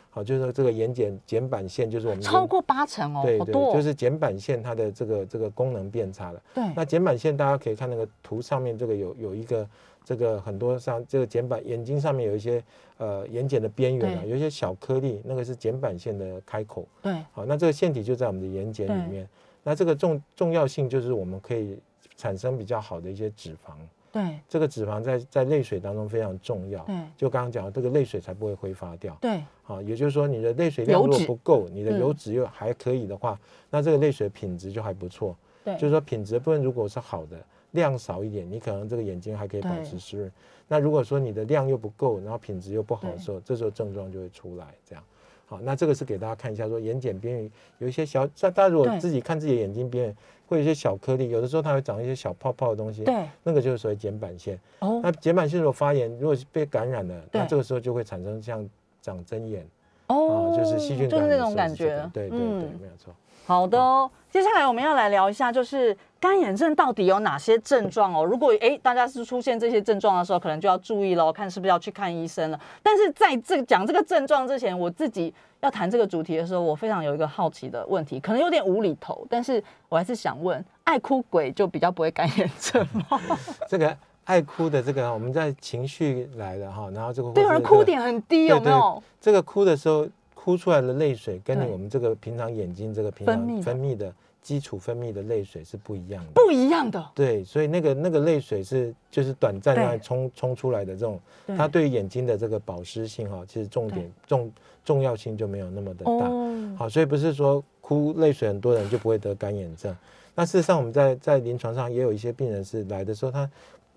[0.10, 6.40] 好，就是说这个眼睑睑板腺就是我们超过八成哦，对对，就是睑板腺它的这个这个功能变差了。
[6.54, 9.68] 对，那睑板腺大家可以看那个图上面这个有有一个
[10.04, 12.64] 这个很多像这个睑板眼睛上面有一些
[12.98, 16.88] 呃眼睑的边缘啊，有一些小颗粒，那个是睑板腺的开口。
[17.02, 19.28] 对，好，那这个腺体就在我们的眼睑里面。
[19.64, 21.80] 那这个重重要性就是我们可以
[22.18, 23.72] 产生比较好的一些脂肪。
[24.12, 26.84] 对，这个脂肪在在泪水当中非常重要。
[26.84, 29.18] 对，就刚刚讲，这个泪水才不会挥发掉。
[29.20, 33.40] 对，好，也就是说你的泪水量如果不够，你的油脂又还可以的话，
[33.72, 35.36] 那这个泪水品质就还不错。
[35.64, 37.38] 对，就是说品质部分如果是好的，
[37.74, 40.32] 量少一点，你可能这个眼睛还可以保持湿润。
[40.68, 44.66] 那如果说你的量又不够，然后品质又不好的时候，这时候症状就会出来。
[44.84, 45.04] 这样，
[45.46, 50.16] 好，那这个是给大家看一下，说眼睑边缘有一些小，大家如果自己看自己的眼睛边缘。
[50.46, 54.60] 会有一些小颗粒，有的时候它会长一些小泡泡的东西，对，那个就是所谓睑板腺。
[54.80, 58.70] 哦，那睑板腺如果发炎，如果是被感染了，那这个时候就会产生像
[59.02, 59.66] 长针眼，
[60.08, 62.08] 哦，就是细菌，就是那种感觉。
[62.14, 63.12] 对对对，没有错。
[63.46, 68.24] 好的哦，接下来我们要来聊一下，就是干眼症到底有哪些症状哦？
[68.24, 72.58] 如果哎大家是出现这些症状的时候，可能就要注意喽，看是不是要去看医生了。
[72.82, 83.20] 但是在这个讲这个症状之前，我自己要谈这个主题的时候，我非常有一个好奇的问题，可能有点无厘头，但是我还是想问：爱哭鬼就比较不会干眼症吗？
[83.68, 89.04] 这个爱哭的这个，我们在情绪来了哈，然后这个对，有人哭点很低，有没有？
[89.20, 90.08] 这个哭的时候。
[90.34, 97.04] 哭出来的泪水跟你我们这个平常眼睛这个平常分泌的基础分泌的泪水是不一样的，不一样的。
[97.16, 101.20] 对，所以那个那个泪水是就是短暂的冲冲出来的这种，
[101.58, 104.52] 它对于眼睛的这个保湿性哈，其实重点重
[104.86, 106.30] 重要性就没有那么的大。
[106.78, 109.96] 好，所以不是说哭泪水很多人就不会得干眼症。
[110.36, 113.50] 那事实上我们在在临床上也有一些病人是来的时候他。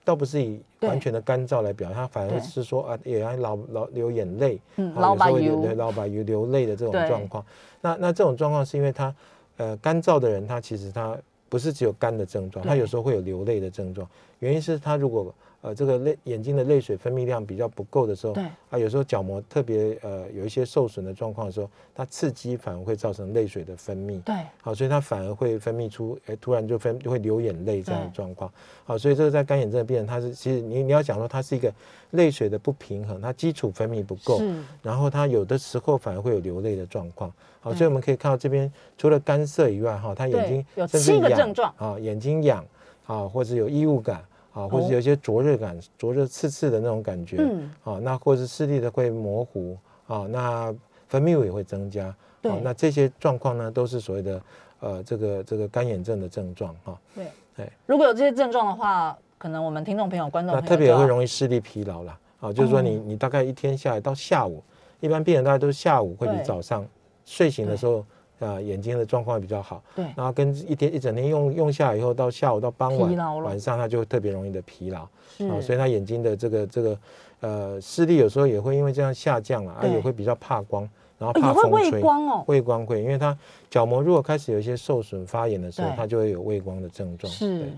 [0.05, 7.45] 倒不是以完全的干燥来表现，他反而是说啊，也要老老流眼泪，嗯，老把油，老把油流泪的这种状况。
[7.81, 9.13] 那那这种状况是因为他，
[9.57, 11.17] 呃，干燥的人他其实他
[11.49, 14.09] 不是只有干的症状，他有时候会有流泪的症状。
[14.41, 15.35] 原因是他如果
[15.67, 28.49] 呃，这个泪眼睛的泪水分泌量比较不够的时候，对啊，有时候角膜特别呃有一些受损的状况的时候，它刺激反而会造成泪水的分泌，对，好，所以它反而会分泌出，哎，突然就分就会流眼泪这样的状况，
[28.85, 31.75] 好，所以这个在干眼症的病人，他是其实你你要讲说它是一个
[32.13, 34.41] 泪水的不平衡，它基础分泌不够，
[34.83, 42.65] 然后它有的时候反而会有流泪的状况，好，所以我们可以看到这边除了干涩以外，哈，他眼睛有七个症状，啊，眼睛痒，
[43.05, 44.25] 啊，或者有异物感。
[44.57, 50.75] 啊，或者有些灼热感，灼热刺刺的那种感觉，嗯，啊，那或者是视力的会模糊，啊，那
[51.09, 54.43] 分泌物也会增加，对，那这些状况呢，都是所谓的
[54.81, 57.27] 呃这个这个干眼症的症状，哈，对，
[57.59, 64.65] 哎，如果有这些症状的话，可能我们听众朋友、观众那特别会容易视力疲劳了，啊，就是说你你大概一天下来到下午，
[65.01, 66.87] 一般病人大概都是下午会比早上
[67.27, 68.03] 睡醒的时候。
[68.39, 76.99] 啊，眼睛的状况比较好，对，然后跟一天一整天用用下来以后，到下午到傍晚晚上，他就特别容易的疲劳，啊，所以他眼睛的这个这个
[77.41, 80.87] 呃视力有时候也会因为这样下降了，啊，也会比较怕光，
[81.19, 83.37] 然后怕风吹，畏光哦，畏光会，因为它
[83.71, 87.33] 角膜如果开始有一些受损发炎的时候，它就会有畏光的症状。
[87.33, 87.73] 是，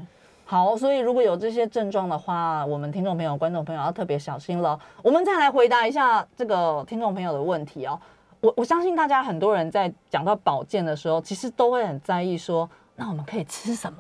[0.45, 4.77] 好，所以如果有这些症状的话，我们听众朋友、观众朋友要特别小心了。
[5.03, 7.97] 我们再来回答一下这个听众朋友的问题哦。
[8.41, 13.99] 我我相信大家很多人在讲到保健的时候，其实都会很在意说，那我们可以吃什么？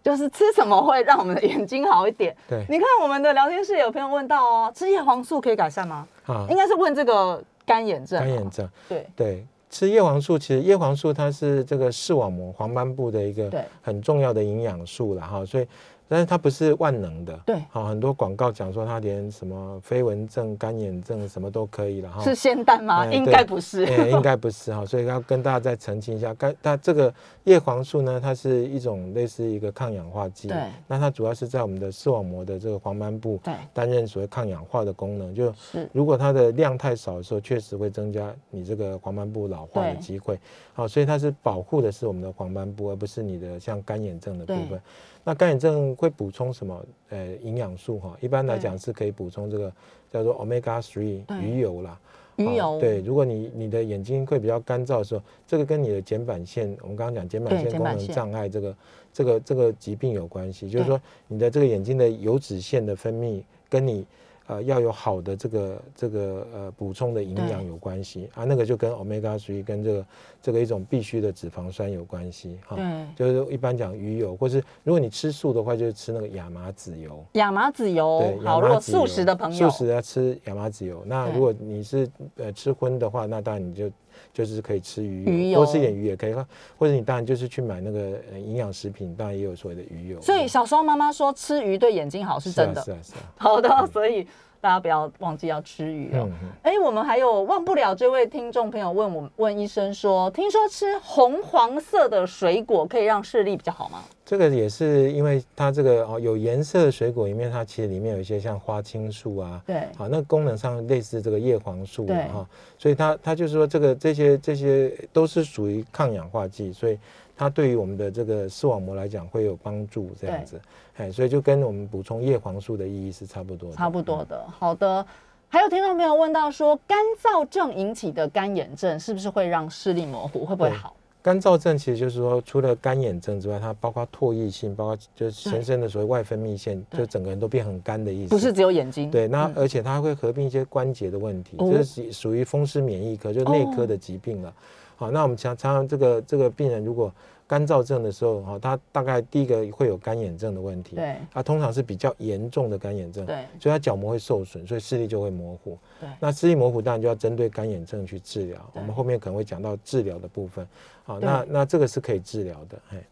[0.00, 2.34] 就是吃什么会让我们的眼睛好一点？
[2.48, 6.06] 对，你看我们的聊天室有朋友问到哦，吃叶黄素可以改善吗？
[6.26, 8.18] 啊，应该是问这个干眼症。
[8.20, 13.52] 干眼症，对对，吃叶黄素，其实叶黄素它是这个视网膜黄斑部的一个
[13.82, 15.66] 很重要的营养素了哈，所以
[16.08, 17.38] 但是它不是万能的。
[17.44, 22.22] 对，好，很多广告讲说它连什么飞蚊症、干眼症什么都可以了哈。
[22.24, 23.04] 是仙丹吗？
[23.04, 23.84] 哎应该不是。
[23.84, 26.32] 哎，应该不是哈， 所以要跟大家再澄清一下。
[26.34, 27.12] 干，它这个
[27.44, 30.48] 叶黄素呢，它是一种类似一个抗氧化剂。
[30.48, 30.56] 对。
[30.86, 35.34] 那它主要是在我们的视网膜的这个黄斑部对担任所谓抗氧化的功能。
[35.34, 40.38] 就是如果它的量太少的时候，确实会增加你这个黄斑部老化的机会。
[40.72, 44.80] 好，所以它是保护的是我们的黄斑部，而不是你的像干眼症的部分。
[45.28, 46.82] 那干眼症会补充什么？
[47.10, 49.70] 呃，营养素哈，一般来讲是可以补充这个
[50.10, 52.00] 叫做 omega three 鱼油啦。
[52.36, 58.76] 鱼油对，如果你你的眼睛会比较干燥的时候，这个跟你的睑板腺，我们刚刚讲睑板腺功能障碍这个
[59.12, 64.06] 这个这个疾病有关系，就是说你的这个眼睛的油脂腺的分泌跟你。
[64.48, 70.06] 呃，要有好的这个这个呃补充的营养有关系啊，那个就跟 omega three 跟这个
[70.42, 72.76] 这个一种必须的脂肪酸有关系哈。
[73.14, 77.22] 对，就是一般讲鱼油，或是如果你吃素的话，就是吃那个亚麻籽油。
[77.32, 81.02] 亚麻籽油，对，好，如果素食的朋友，素食要吃亚麻籽油。
[81.06, 83.90] 那如果你是呃吃荤的话，那当然你就。
[84.32, 86.34] 就是可以吃鱼油，多吃一点鱼也可以，
[86.78, 90.20] 或者你当然就是去买那个营养食品，当然也有所谓的鱼油。
[90.20, 93.18] 所以小时候妈妈说吃鱼对眼睛好是真的，是啊是啊。
[93.36, 94.26] 好的，所以
[94.60, 96.28] 大家不要忘记要吃鱼哦。
[96.62, 104.02] 哎，我们还有忘不了这位听众朋友问我问医生说，听说吃红黄色的水果可以让视力比较好吗？
[104.24, 116.98] 这个也是因为它这个哦有颜色的水果里面，它其实里面有一些像花青素啊，对，好，那功能上类似这个叶黄素哈，所以它它就是说这个这些这些都是属于抗氧化剂，所以
[117.38, 120.60] 它对于我们的这个视网膜来讲会有帮助这样子，
[120.96, 124.44] 哎，所以就跟我们补充叶黄素的意义是差不多的，差不多的。
[124.50, 125.06] 好的，
[125.48, 130.96] 还有听众朋友问到说，干燥症引起的干眼症是不是会让视力模糊，会不会好？
[131.20, 138.30] 干燥症其实就是说，除了干眼症之外，它包括唾液性，包括就是全身的所谓外分泌腺，就整个人都变很干的意思。
[138.30, 139.10] 不是只有眼睛。
[139.10, 144.52] 对，那而且它会合并一些关节的问题，这是属于风湿免疫科，就内科的疾病了。
[144.98, 147.10] 好，那我们常常常这个这个病人如果。
[147.48, 160.68] 干燥症的时候，哈，他大概第一个会有干眼症的问题，对，他通常是比较严重的干眼症，对，所以他角膜会受损，所以视力就会模糊，对，那视力模糊当然就要针对干眼症去治疗，我们后面可能会讲到治疗的部分，
[161.04, 163.02] 好，那那这个是可以治疗的，哎，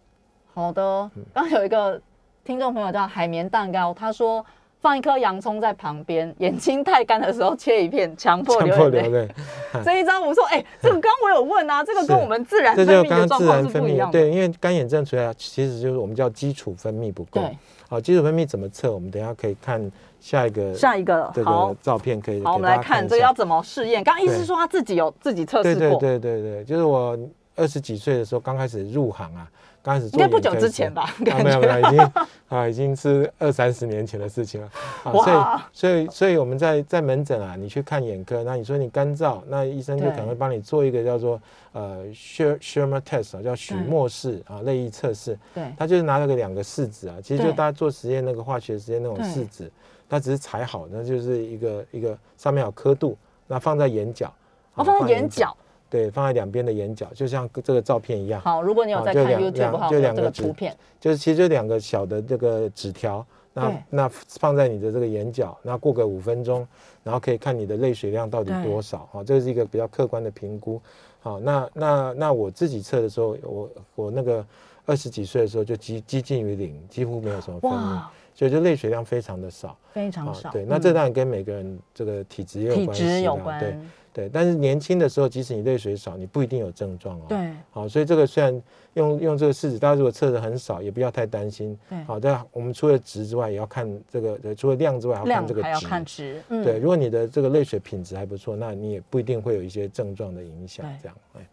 [0.52, 1.98] 好的，刚有一个
[2.44, 4.44] 听众朋友叫海绵蛋糕，他说。
[4.80, 9.28] 放一颗洋葱在旁边，眼睛太干的时候切一片，强迫流眼泪。
[9.84, 14.10] 这一张我说，哎，这个刚我有问啊，这个跟我们自然分泌的状况是不一样。
[14.10, 17.40] 对，因为干眼症主要其实就是我们叫基础分泌不够。
[17.40, 17.58] 对，
[17.88, 18.92] 好，基础分泌怎么测？
[18.92, 24.04] 我们等下可以看下一个下一个这个照片，可以好，我们来看这个要怎么试验。
[24.04, 25.98] 刚刚医师说他自己有自己测试过。
[25.98, 27.18] 对对对对对，就是我
[27.56, 29.48] 二十几岁的时候刚开始入行啊。
[29.86, 31.02] 刚开始做应该不久之前吧？
[31.02, 32.12] 啊，没有没有，已经
[32.48, 34.68] 啊，已经是二三十年前的事情了。
[35.04, 35.30] 啊，所以
[35.72, 45.38] 所以所以我们在在门诊啊，你去看眼科，那你说你干燥，那医生就可能会帮你做一个叫做呃 Shermer test 啊，叫许默式啊泪液测试。
[45.54, 49.70] 对，他就是拿了个两个试纸啊，其实就大家做实验那个化学实验那种试纸，
[50.08, 54.34] 它只是裁好，那就是一个一个上面有刻度，那放在眼角，
[54.74, 55.56] 哦，放在眼角。
[55.96, 58.38] 对，放在两边的眼角，就像这个照片一样。
[58.42, 59.24] 好，如果你有在看
[59.72, 66.68] 话，就两个图片，就是其实就两个小的这个纸条，那那放在你的这个眼角，那过个五分钟，
[67.02, 69.08] 然后可以看你的泪水量到底多少。
[69.10, 70.78] 好，这是一个比较客观的评估。
[71.20, 74.44] 好，那那那我自己测的时候，我我那个
[74.84, 78.00] 二十几岁的时候就接接近于零，几乎没有什么分泌，
[78.36, 80.50] 所以就泪水量非常的少，非常少。
[80.52, 83.58] 对，那这当然跟每个人这个体质也有关系啦。
[83.58, 83.76] 对。
[84.16, 87.24] 对，但是年轻的时候，即使你泪水少，你不一定有症状哦。
[87.28, 88.62] 对，好，所以这个虽然
[88.94, 91.78] 用用这个试纸，大家如果测的很少，也不要太担心。
[91.90, 95.64] 对，好，但我们除了值之外，也要看这个，除了量之外，还要看这个值。
[95.64, 96.42] 还要看值。
[96.48, 100.86] 对，如果你的这个泪水品质还不错，那你也不一定会有一些症状的影响。
[101.02, 101.46] 这样，哎。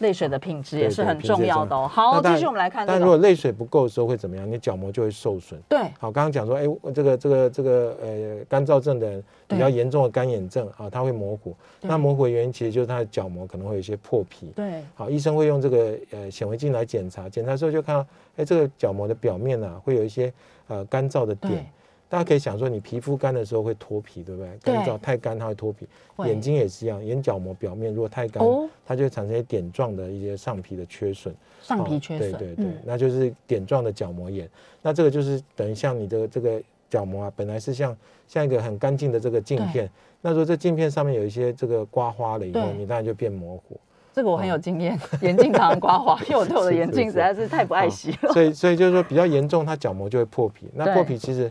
[0.00, 1.88] 泪水的品质也是很重要的哦。
[1.88, 2.86] 好，继续我们来看。
[2.86, 4.50] 但如果泪水不够的时候会怎么样？
[4.50, 5.60] 你角膜就会受损。
[5.68, 5.78] 对。
[5.98, 11.54] 好，刚刚讲说，哎，这个这个这个呃干燥症的人，比较严重的干眼症啊，它会模糊。
[11.80, 14.52] 那模糊的原因其实就是它的角膜可能会有一些破皮。
[14.56, 14.82] 对。
[14.94, 20.32] 好，医生会用这个呃显微镜来检查，检查之后就看到，哎，这个角膜的表面呢会有一些
[20.68, 21.64] 呃干燥的点。
[22.10, 24.50] 大家可以想说，你皮肤干的时候会脱皮，对不对？
[24.60, 25.86] 干燥太干它会脱皮，
[26.26, 28.44] 眼睛也是一样，眼角膜表面如果太干，
[28.84, 31.32] 它就会产生一点状的一些上皮的缺损。
[31.62, 34.48] 上皮缺损，对对对，那就是点状的角膜炎。
[34.82, 37.96] 那这个就是等于像你的这个角膜啊，本来是像
[38.26, 39.88] 像一个很干净的这个镜片，
[40.20, 43.78] 那如果这镜片上面有一些这个刮花了以后，你当然就变模糊。
[44.12, 48.32] 这个我很有经验， 眼镜常常刮花， 因为我对我的眼镜实在是太不爱惜了。
[48.32, 50.66] 所以，所以就是说比较严重，它角膜就会破皮。
[50.74, 51.48] 那破皮其实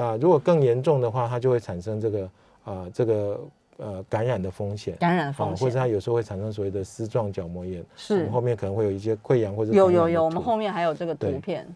[0.00, 2.30] 啊，如果更严重的话，它就会产生这个
[2.64, 3.40] 啊，这个
[3.76, 11.66] 呃感染的风险，感染风险，或者它有时候会产生所谓的丝状角膜炎，是我们后面可能会有一些溃疡或者有有有，我们后面还有这个图片。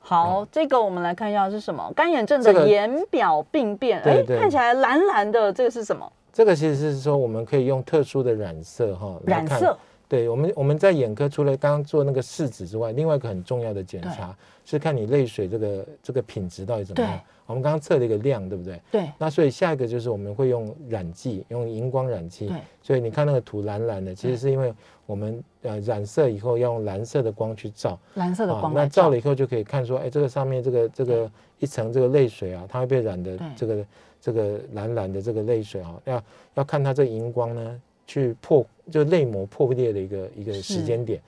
[0.00, 1.92] 好，这个我们来看一下是什么？
[1.94, 6.10] 干眼症的眼表病变，哎，看起来蓝蓝的，这个是什么？
[6.32, 9.78] 这个其实是说我们可以用特殊的染色哈，染色。
[10.12, 17.18] 对我们我们在眼科除了刚刚做那个试纸之外，另外一个很重要的检查是看你泪水这个这个品质到底怎么样。
[17.46, 18.78] 我们刚刚测了一个量，对不对？
[18.90, 19.10] 对。
[19.16, 22.48] 那所以下一个就是我们会用染剂，用荧光染剂。
[22.48, 22.58] 对。
[22.82, 24.74] 所以你看那个图蓝蓝的，其实是因为
[25.06, 27.98] 我们呃染色以后要用蓝色的光去照。
[28.12, 28.74] 蓝色的光。
[28.74, 33.86] 那照了以后就可以看说，哎，这个上面这个这个一层这个泪水啊，它会被染的这个
[34.20, 36.22] 这个蓝蓝的这个泪水啊，要
[36.56, 37.80] 要看它这荧光呢。
[38.06, 41.20] 去破就泪膜破裂的一个一个时间点，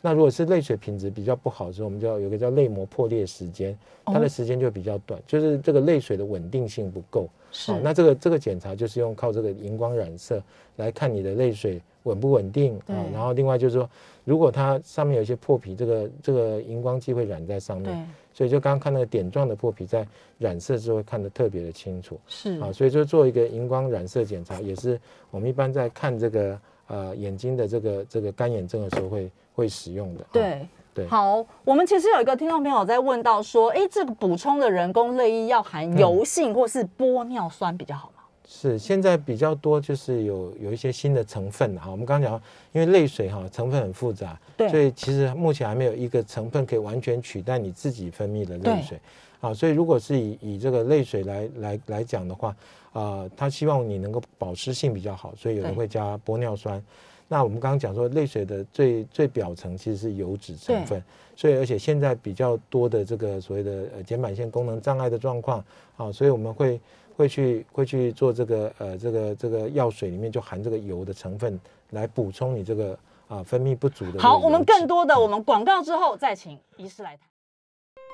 [0.00, 3.76] 那如果是泪水品质比较不好的时候，我们就要有个叫泪膜破裂时间，
[4.06, 7.28] 它的时间就比较短，就是这个泪水的稳定性不够。
[7.52, 10.42] 是，那这个这个检查就是用靠这个荧光染色
[10.76, 13.04] 来看你的泪水稳不稳定啊。
[13.12, 13.88] 然后另外就是说，
[14.24, 18.08] 如果它上面有一些破皮，这个这个荧光剂会染在上面。
[18.42, 20.04] 所以就刚刚看那个点状的破皮，在
[20.36, 22.18] 染色之后看得特别的清楚。
[22.26, 30.26] 是啊，所以就做一个荧光染色检查，也是我们一般在看这个呃眼睛的这个这个干眼症的时候会会使用的。
[30.32, 31.06] 对对。
[31.06, 38.21] 好，我们其实有一个听众朋友在问到说，哎，这个补充的人工泪液要含油性或是玻尿酸比较好吗？
[38.46, 41.90] 是，现在比较多就是有有一些新的成分哈。
[41.90, 48.98] 我们刚刚讲，因为泪水哈成分很复杂，对，所以其实目前还没有一个成分可以完全取代你自己分泌的泪水。
[49.40, 52.54] 啊，所以如果是以以这个泪水来来来讲的话，
[52.92, 56.80] 啊，他希望你能够保湿性比较好，所以有人会加玻尿酸。
[57.28, 61.02] 那我们刚刚讲说，泪水的最最表层其实是油脂成分，
[61.34, 65.64] 所以而且现在比较多的这个所谓的呃睑板腺功能障碍的状况，
[65.96, 66.78] 啊，所以我们会。
[67.22, 71.58] 会去会去做这个呃这个这个药水里面就含这个油的成分
[71.90, 72.98] 来补充你这个
[73.28, 74.20] 啊分泌不足的。
[74.20, 77.31] 好，我们更多的我们广告之后再请医师来谈。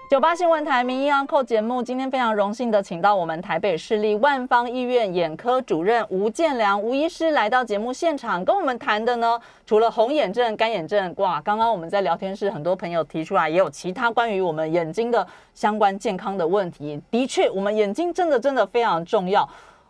[0.08, 16.98] 九八新闻台名医安扣节目，今天非常荣幸的请到我们台北市立万方医院眼科主任吴建良吴医师来到节目现场，跟我们谈的呢，除了红眼症、干眼症，哇，刚刚我们在聊天室很多朋友提出来，也有其他关于我们眼睛的相关健康的问题。
[17.10, 19.46] 的确，我们眼睛真的真的非常重要。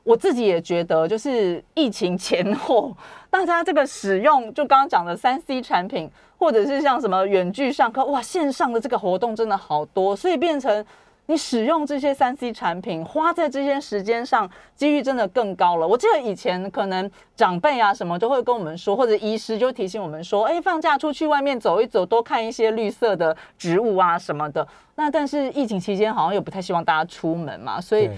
[0.09, 2.97] 我自己也觉得，就是疫情前后，
[3.29, 10.83] 大家这个使用，就刚刚讲的三 C 产品，或者是像什么远距上课，哇，线上的这个活动真的好多，所以变成
[11.27, 15.87] 你使用这些三 C 产品，花在这些时间上，几率真的更高了。
[15.87, 24.67] 我记得以前可能长辈啊什么都会跟我们说，或者医师就提醒我们说，哎，放假出去外面走一走，多看一些绿色的植物啊什么的。
[24.95, 28.09] 那但是疫情期间好像又不太希望大家出门嘛，所以。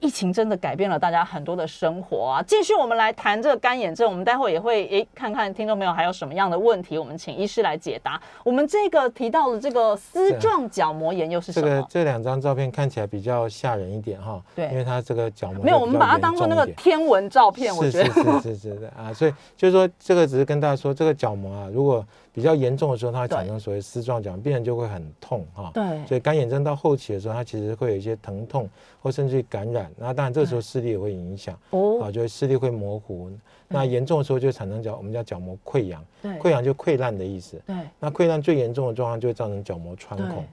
[0.00, 2.42] 疫情真的改变了大家很多的生活啊！
[2.46, 4.08] 继续，我们来谈这个干眼症。
[4.08, 8.20] 我们待会也会诶看看听众朋友还有什么样的问题，我们请医师来解答。
[8.44, 11.66] 我们这个提到的这个丝状角膜炎又是什么？
[11.66, 14.40] 这个这两张照片看起来比较吓人一点哈。
[14.54, 17.74] 对，因为它这个角膜没有，我们把它当做那个天文照片。
[17.74, 22.06] 是是是是是的啊，所以就是说这个只是跟大家说，这个角膜啊，如果
[22.38, 25.72] 比较严重的时候，它会产生所谓丝状角，病人就会很痛哈。
[25.74, 28.70] 对，所以干眼症到后期的时候，它其实会有一些疼痛，
[29.02, 29.90] 或甚至于感染。
[29.96, 33.28] 那当然这时候视力也会影响哦，啊，就会视力会模糊。
[33.66, 36.04] 那严重的时候就产生角，我们叫角膜溃疡。
[36.22, 37.60] 对，溃疡就溃烂的意思。
[37.66, 40.44] 对，那溃烂最严重的状况就会造成角膜穿孔。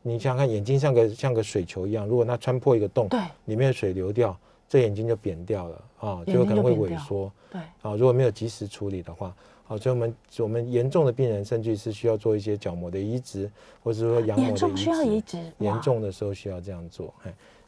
[0.00, 4.34] 你想想看，眼睛像个像个水球一样，如果它穿破一个洞，对，里面的水流掉，
[4.66, 7.30] 这眼睛就扁掉了啊，就有可能会萎缩。
[7.50, 9.36] 对，啊，如果没有及时处理的话。
[9.68, 13.50] 好，所以我们我们严重的病人，甚至是需要做一些角膜的移植，
[13.84, 15.38] 或者说羊膜的移植。
[15.58, 17.12] 严重的时候需要这样做，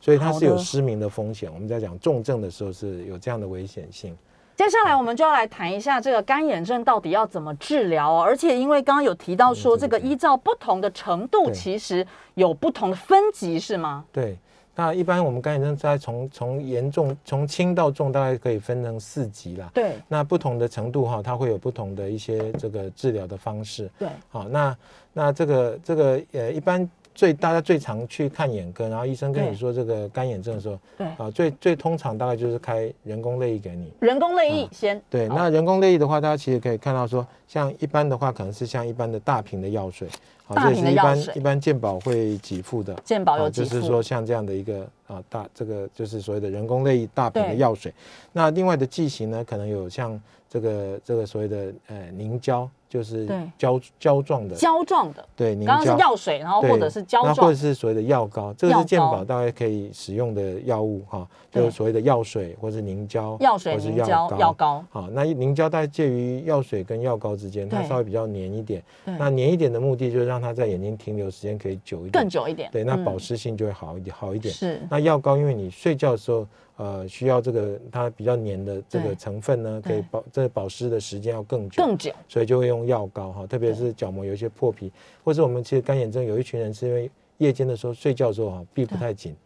[0.00, 1.52] 所以它是有失明的风险。
[1.52, 4.16] 我们在讲重症的时候是有这样的危险性。
[4.56, 8.22] 接下来我们就要来谈一下这个干眼症到底要怎么治疗哦。
[8.22, 14.06] 而且因为刚刚有提到说，这个依照不同的程度，其实有不同的分级，是吗？
[14.10, 14.38] 对。
[14.74, 19.70] 那一般我们干眼症在从从严重从轻到重，大概可以分成四级啦。
[19.74, 19.96] 对。
[20.08, 23.90] 那不同的程度哈，它会有不同的一些这个治疗的方式。
[23.98, 24.08] 对。
[24.28, 24.76] 好，那
[25.12, 26.88] 那这个这个呃，一般
[27.20, 33.92] 最大家最常去看眼科，然后医生跟你说这个干眼症的时候，对啊，最最通常大概就是开人工泪液给你。
[34.00, 40.08] 人工泪液先对，那人工泪液的话，大家其实可以看到说，像一般的话，可能是像一般的大瓶的药水，
[40.46, 42.94] 好这是一般一般健保会给付的。
[43.04, 47.92] 健保有啊给付，就是说像这样的一个啊大这个就是所谓的人工泪液大瓶的对药水。
[48.32, 50.18] 那另外的剂型呢，可能有像
[50.48, 53.50] 这个这个所谓的呃凝胶，就是对。
[53.56, 55.98] 胶胶状的，胶状的，对凝刚刚是胶。
[55.98, 68.82] 药水，然后或者是胶那或者是所谓的药膏，这个是健保大概可以使用的药物哈，就是所谓的药水或是凝胶，药水、或是凝胶、药膏，好，那凝胶大概介于药水跟药膏之间，它稍微比较黏一点。
[69.04, 73.04] 那黏一点的目的就是让它在眼睛停留时间可以久一点，更久一点，对，那嗯。
[73.10, 74.54] 保湿性就会好一点，好一点。
[74.54, 74.80] 是。
[74.88, 76.46] 那药膏，因为你睡觉的时候，
[76.80, 84.90] 呃，需要这个它比较黏的这个成分呢，可以保这个保湿的时间要更久，更久，所以就会用药膏哈，特别是角膜有一些破皮，
[85.22, 89.36] 或者我们其实干眼症有一群人是因为夜间的时候睡觉的时候哈闭不太紧，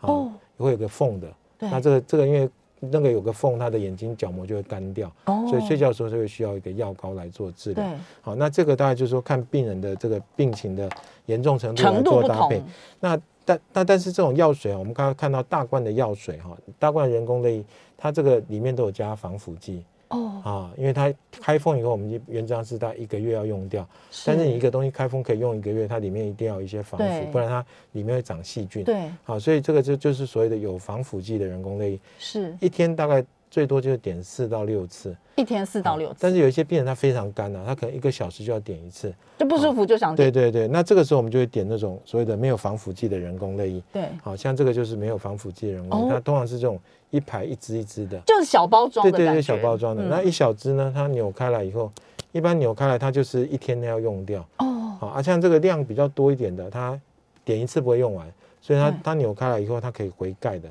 [0.00, 1.28] 啊哦，会有个缝的，
[1.58, 2.48] 那这个这个因为
[2.80, 5.44] 那个有个缝，他的眼睛角膜就会干掉，哦。
[5.50, 7.84] 所以睡觉的时候就会需要一个药膏来做治疗。
[7.84, 7.98] 对。
[8.22, 10.88] 好，那这个大概就是说看病人的这个病情的
[11.26, 12.58] 严重程度来做搭配。
[12.58, 12.68] 同。，
[13.00, 17.64] 那但但但是这种药水啊，我们刚刚看到大罐的药水哈，大罐人工泪，
[17.96, 23.88] 它这个里面都有加防腐剂哦，啊，因为它开封以后，我们原则上是大概一个月要用掉，
[24.26, 28.84] 但是你一个东西开封可以用一个月，它里面一定要有一些防腐，不然它里面会长细菌。
[28.84, 39.12] 对好，所以这个就就是所谓的有防腐剂的人工泪，是一天大概最多就是点四到六次，一天四到六次，但是有一些病人他非常干啊，他可能一个小时就要点一次。
[39.38, 43.82] 就不舒服就想点，对对对，那这个时候我们就会点那种所谓的没有防腐剂的人工泪液。
[43.92, 46.78] 对，好像这个就是没有防腐剂的人工它通常是这种
[47.10, 48.18] 一排一支一支的。
[48.26, 50.02] 就是小包装的，对对对，小包装的。
[50.02, 50.08] 嗯。
[50.10, 51.90] 那一小支呢，它扭开来以后，
[52.32, 54.44] 一般扭开来它就是一天内要用掉。
[54.58, 57.00] 哦，好，啊，像这个量比较多一点的，它
[57.44, 58.26] 点一次不会用完，
[58.60, 58.98] 所以它对。
[59.04, 60.68] 它扭开来以后，它可以回盖的，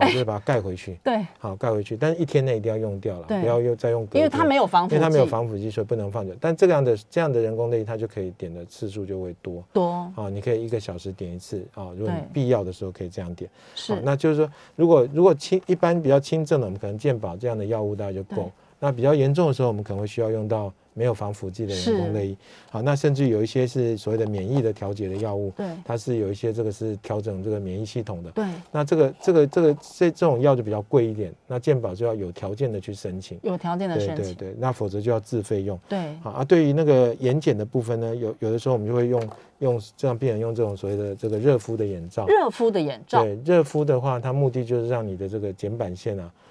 [0.00, 4.06] 好，就是把它盖回去， 对，好盖回去，但是一天内一定要用掉了，不要又再用。
[4.12, 6.34] 因为它没有防腐剂，因为它没有防腐剂，所以不能放久。
[6.40, 10.28] 但这样的这样的人工泪，它就可以点的次数就会多多啊。
[10.30, 13.50] 你可以一个小时点一次啊，如果你必要的时候可以这样点。
[13.74, 18.50] 是好，那就是说，如果如果轻一般比较轻症的，我们可能健保这样的药物大概就对够。
[18.82, 22.36] 那比较严重的时候，我们可能会需要用到没有防腐剂的人工泪液。
[22.70, 28.30] 好，那甚至有一些是所谓的免疫的调节的药物，对它是有一些这个是调整这个免疫系统的。
[28.32, 33.40] 对，那这个这个这个这这种药就比较贵一点，那健保就要有条件的去申请。
[33.40, 35.80] 有条件的对申请，对对，那否则就要自费用。
[35.88, 39.28] 对好啊，对于那个眼睑的部分呢，有有的时候我们就会用
[39.60, 42.26] 用这样病人用这种所谓的这个热敷的眼罩。
[42.26, 46.49] 热敷的眼罩，对，热敷的话，它目的就是让你的这个睑板腺啊，对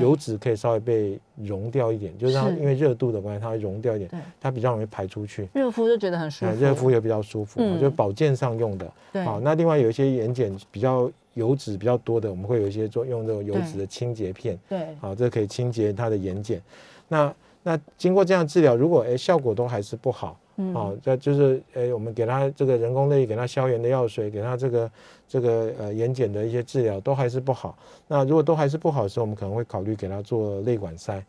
[0.00, 5.48] 油脂可以稍微被溶掉一点，就是因为热度的关系，它会溶掉一点，它比较容易排出去。
[5.52, 7.80] 热敷就觉得很舒呃服，热敷也比较舒服，嗯。
[7.80, 8.92] 就保健上用的。
[9.12, 9.22] 对。
[9.24, 14.94] 好，那另外有一些眼睑比较油脂比较多的，我们会有一些做用这种油脂的清洁片，对。
[15.00, 16.60] 好，这可以清洁它的眼睑。
[17.08, 24.90] 那那经过这样治疗，如果哎效果都还是不好，嗯好，这就是诶，我们给他这个人工泪，给他消炎的药水，给他这个
[25.28, 27.78] 这个呃眼睑的一些治疗，都还是不好。
[28.08, 31.24] 那如果都还是不好的时候，我们可能会考虑给他做泪管塞。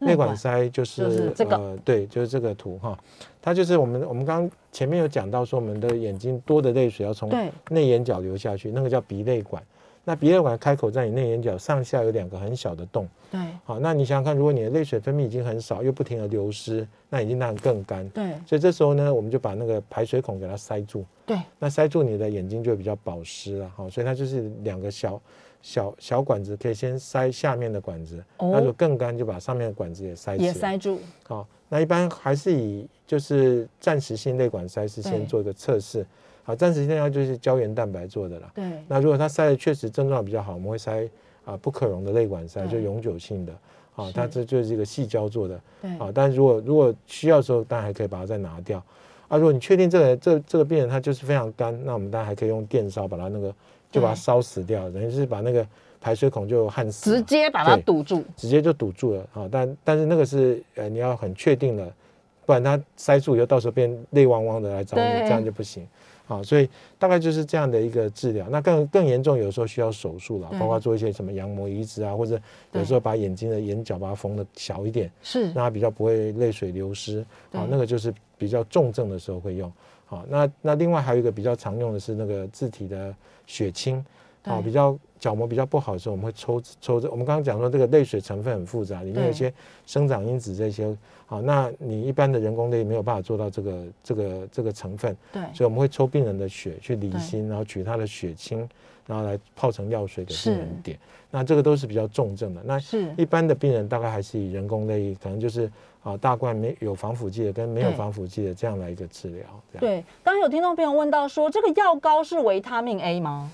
[0.00, 2.98] 泪管塞就是呃，对，就是这个图哈，
[3.40, 7.30] 它就是我们我们刚刚前面有讲到说，我们的眼睛多的泪水要从
[7.70, 9.62] 内眼角流下去，那个叫鼻泪管。
[10.08, 18.08] 那鼻泪管开口在你内眼角上下有两个很小的洞，对好，那你想想看，如果你的泪水分泌已经很少，又不停的流失，那眼睛当然更干。
[18.10, 25.20] 对所以这时候呢，我们就把那个排水孔给它塞住，对那塞住你的眼睛就会比较保湿了，好，所以它就是两个小
[25.60, 30.36] 小小管子，可以先塞下面的管子，哦那如果更干，就把上面的管子也塞。
[30.36, 36.06] 也塞住，好，那一般还是以就是暂时性泪管塞是先做一个测试，
[36.46, 38.48] 好，暂时性它就是胶原蛋白做的啦。
[38.54, 41.06] 对那如果它塞的确实症状比较好，我们会塞
[41.44, 43.52] 啊不可溶的泪管塞，就永久性的，
[43.96, 48.80] 啊，它这就是一个细胶做的，对啊，但如果如果需要的时候，当然还可以把它再拿掉。
[49.26, 53.52] 啊，如果你确定这个这这个病人他就是非常干，那我们当然还可以用电烧把它那个
[53.90, 55.66] 就把它烧死掉，等于是把那个
[56.00, 59.48] 排水孔就焊死，直接把它堵住，直接就堵住了啊。
[59.50, 61.92] 但但是那个是呃你要很确定的，
[62.44, 65.84] 不然它塞住以后到时候变泪汪汪的来找你，这样就不行。
[66.26, 66.68] 好，所以
[66.98, 68.46] 大概就是这样的一个治疗。
[68.50, 72.40] 那更更严重，有时候需要手术了，包括做一些什么羊膜移植啊，或者
[72.72, 77.20] 有时候把眼睛的眼角把它缝的小一点，是让它比较不会泪水流失。
[77.52, 79.72] 啊，那个就是比较重症的时候会用。
[80.04, 83.14] 好，那那另外还有一个比较常用的是那个自体的
[83.46, 84.04] 血清。
[84.42, 87.10] 啊比较角膜比较不好的时候，我们会抽抽着。
[87.10, 89.52] 我们刚刚讲说这个泪水成分很复杂，里面有一些
[89.86, 90.96] 生长因子这些。
[91.28, 95.16] 好，那你一般的人工泪没有办法做到这个这个这个成分。
[95.32, 95.42] 对。
[95.52, 98.58] 所以我们会抽病人的血去离心，然后取他的血清，
[99.06, 100.96] 然后来泡成药水给病人点。
[101.28, 102.62] 那这个都是比较重症的。
[102.64, 105.68] 那是一般的病人大概还是以人工泪，可能就是
[106.04, 109.44] 啊大罐没有防腐剂的跟没有防腐剂的这样来一个治疗。
[109.80, 113.50] 对，刚刚有听众朋友问到说，这个药膏是维他命 A 吗？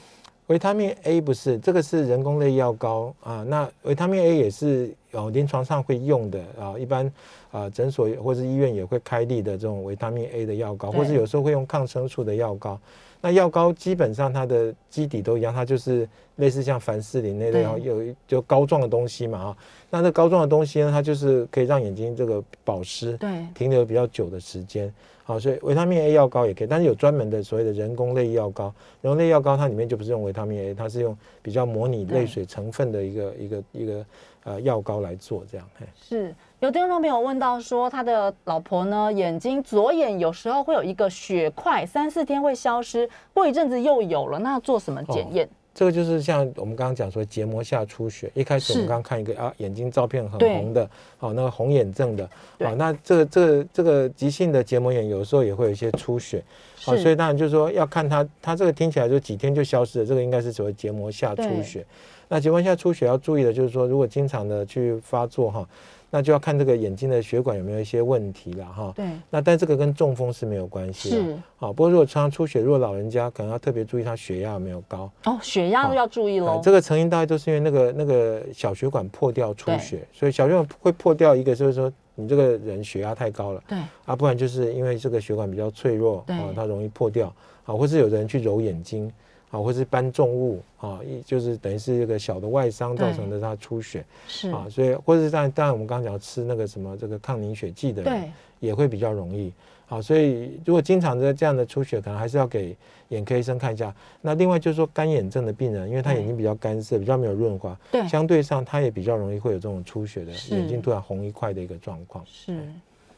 [0.49, 3.45] 维他命 A 不是，这个是人工类药膏啊。
[3.49, 6.75] 那维他命 A 也是哦，临床上会用的啊。
[6.79, 7.11] 一般
[7.51, 12.79] 啊，诊所或者医院也会开立的这种维他命 A 的药膏，或者有时候会用抗生素的药膏。
[13.25, 19.57] 那药膏基本上它的基底都一样，它就是类似像凡士林那类，然后有就膏状的东西嘛啊。
[19.91, 24.93] 那这膏状的东西呢，它就是可以让眼睛这个保湿，对，停留比较久的时间。
[25.25, 28.75] 好，所以维他命 A 药膏也可以，但是有专门的所谓的人工类药膏。
[29.01, 34.05] 人工类药膏它里面就不是用维他命 A，它是用比较模拟泪水成分的一个一个一个
[34.45, 35.67] 呃药膏来做这样。
[35.95, 36.35] 是。
[36.59, 45.49] 有听众朋友问到说，他的老婆呢，眼睛左眼有时候会有一个血块，三四天会消失，过一阵子又有了，那做什么检验？
[45.75, 52.29] 这个就是像我们刚刚讲说结膜下出血，一开始我们刚刚看一个啊，眼睛照片很红的，好，那个红眼症的，
[52.61, 56.43] 好，那这个这个这个急性的结膜炎有时候也会有一些出血，
[56.83, 61.85] 好，所以当然就是说要看它，它这个听起来就几天就消失了，这个应该是所谓结膜下出血。
[62.33, 65.69] 那结膜下出血要注意的就是说，如果经常的去发作哈。
[66.15, 68.93] 那就要看这个眼睛的血管有没有一些问题了哈。
[68.95, 69.07] 对。
[69.31, 71.17] 那但这个跟中风是没有关系的。
[71.17, 71.39] 是。
[71.57, 75.11] 好，不过如果常常出血，如果老人家可能要特别注意他血压有没有高。
[75.25, 76.61] 哦，血压要注意喽。
[76.63, 83.65] 这个成因大概都是因为那个那个小血管破掉出血，所以小血管会破掉，一个就是说你这个人血压太高了。
[83.67, 83.79] 对。
[84.05, 87.35] 啊，不然就是因为这个血管比较脆弱，啊，它容易破掉。
[87.65, 89.11] 啊，或是有的人去揉眼睛。
[89.53, 99.53] 啊，或是搬重物啊，一就是等于是一个小的外伤造成的它出血，是啊，所以或者是当然，当然我们刚刚讲吃那个什么这个抗凝血剂的人，也会比较容易。
[99.85, 102.75] 好，所以如果经常的这样的出血，可能还是要给
[103.09, 103.95] 眼科医生看一下。
[104.23, 112.25] 那另外就是说干眼症的病人，因为他眼睛比较干涩，比较没有润滑，对，相对上他也比较容易会有这种出血的眼睛突然红一块的一个状况。
[112.27, 112.57] 是。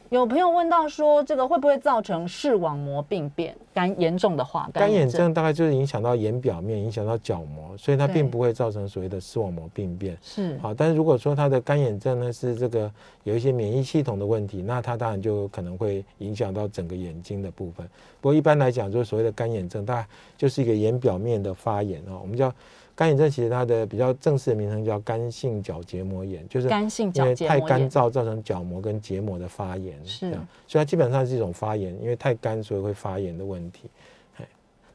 [0.09, 3.55] 有朋友问到说，这个会不会造成视网膜病变？
[3.73, 10.15] 干严重的话，干眼症大概就是影响到眼表面，影响到角膜，所以它并不会造成所谓的视网膜病变。
[10.21, 12.89] 是好，但是如果说它的干眼症呢是这个
[13.23, 17.85] 有一些免疫系统的问题，那它当然就可能会影响到整个眼睛的部分。
[18.21, 22.53] 不过一般来讲，就是所谓的干眼症，大概就是一个眼表面的发炎啊，我们叫。
[22.95, 30.31] 干眼症其实它的比较正式的名称叫干性角结膜炎，就是干性角结膜炎，太干燥造成角膜跟结膜的发炎，是，
[30.65, 33.89] 所以它基本上是一种发炎，因为太干所以会发炎的问题。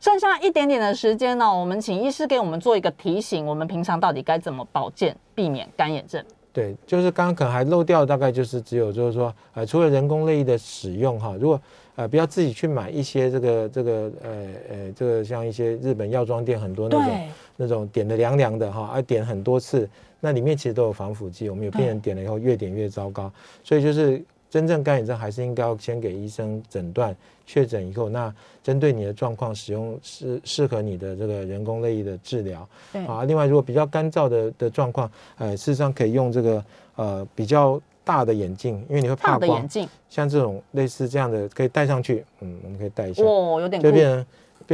[0.00, 6.24] 剩下一点点的时间呢，我们请医师给我们做一个提醒，我们平常到底该怎么保健，避免干眼症？
[6.60, 11.58] 对，就是刚刚可能还漏掉，大概就是只有就是说，呃，除了人工泪液的使用哈，如果
[11.96, 14.30] 呃，不要自己去买一些这个这个呃
[14.68, 19.88] 呃，这个像一些日本药妆店很多那种那种点的凉凉的哈，啊点很多次，
[20.20, 23.32] 那里面其实都有防腐剂，我们有病人点了以后越点越糟糕，
[23.64, 32.68] 所以就是真正干眼症还是应该要先给医生诊断确诊以后，那针对你的状况使用适适合你的这个人工泪液的治疗。
[33.06, 36.64] 啊，另外如果比较干燥的的状况，呃，事实上可以用这个
[36.96, 37.80] 呃比较。
[38.02, 39.68] 大的眼镜，因为你会怕光，
[40.08, 44.26] 像这种类似这样的可以戴上去，嗯，我们可以戴一下，哦，有点就变成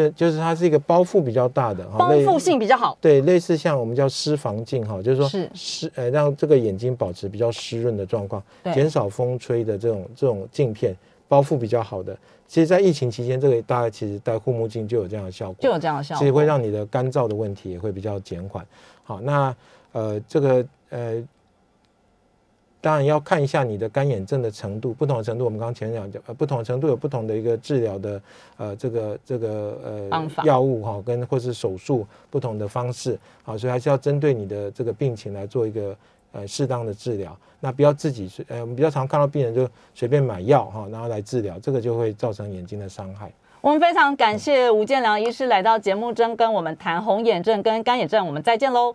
[0.03, 8.43] 变，就是它是一个包覆比较大的，包覆性比较好，对，类似像我们叫湿防镜哈，就是说是湿，呃，让这个眼睛保持比较湿润的状况，
[8.75, 10.95] 减少风吹的这种这种镜片
[11.27, 12.17] 包覆比较好的。
[12.47, 18.65] 其实，在疫情期间，这个大概其实戴护目镜就有这样的效果，就有这样的效果，其实会让你的干燥的问题也会比较减缓。
[19.03, 19.57] 好，那
[19.93, 21.23] 呃，这个呃。
[22.87, 28.23] 当然要看一下你的干眼症的程度，不同的程度，我们刚刚前讲讲，呃，不同的程度有不同的一个治疗的，
[28.59, 35.97] 呃，这个这个呃药物哈，跟或是手术不同的方式，好，所以还是要针对你的这个病情来做一个
[36.31, 37.37] 呃适当的治疗。
[37.59, 43.33] 那不要自己是呃，我们比较常看到病人就随便买药哈，然后来治疗，这个就会造成眼睛的伤害。
[43.63, 48.95] 我们非常感谢吴建良医师来到节目中跟我们谈红眼症跟干眼症，我们再见喽。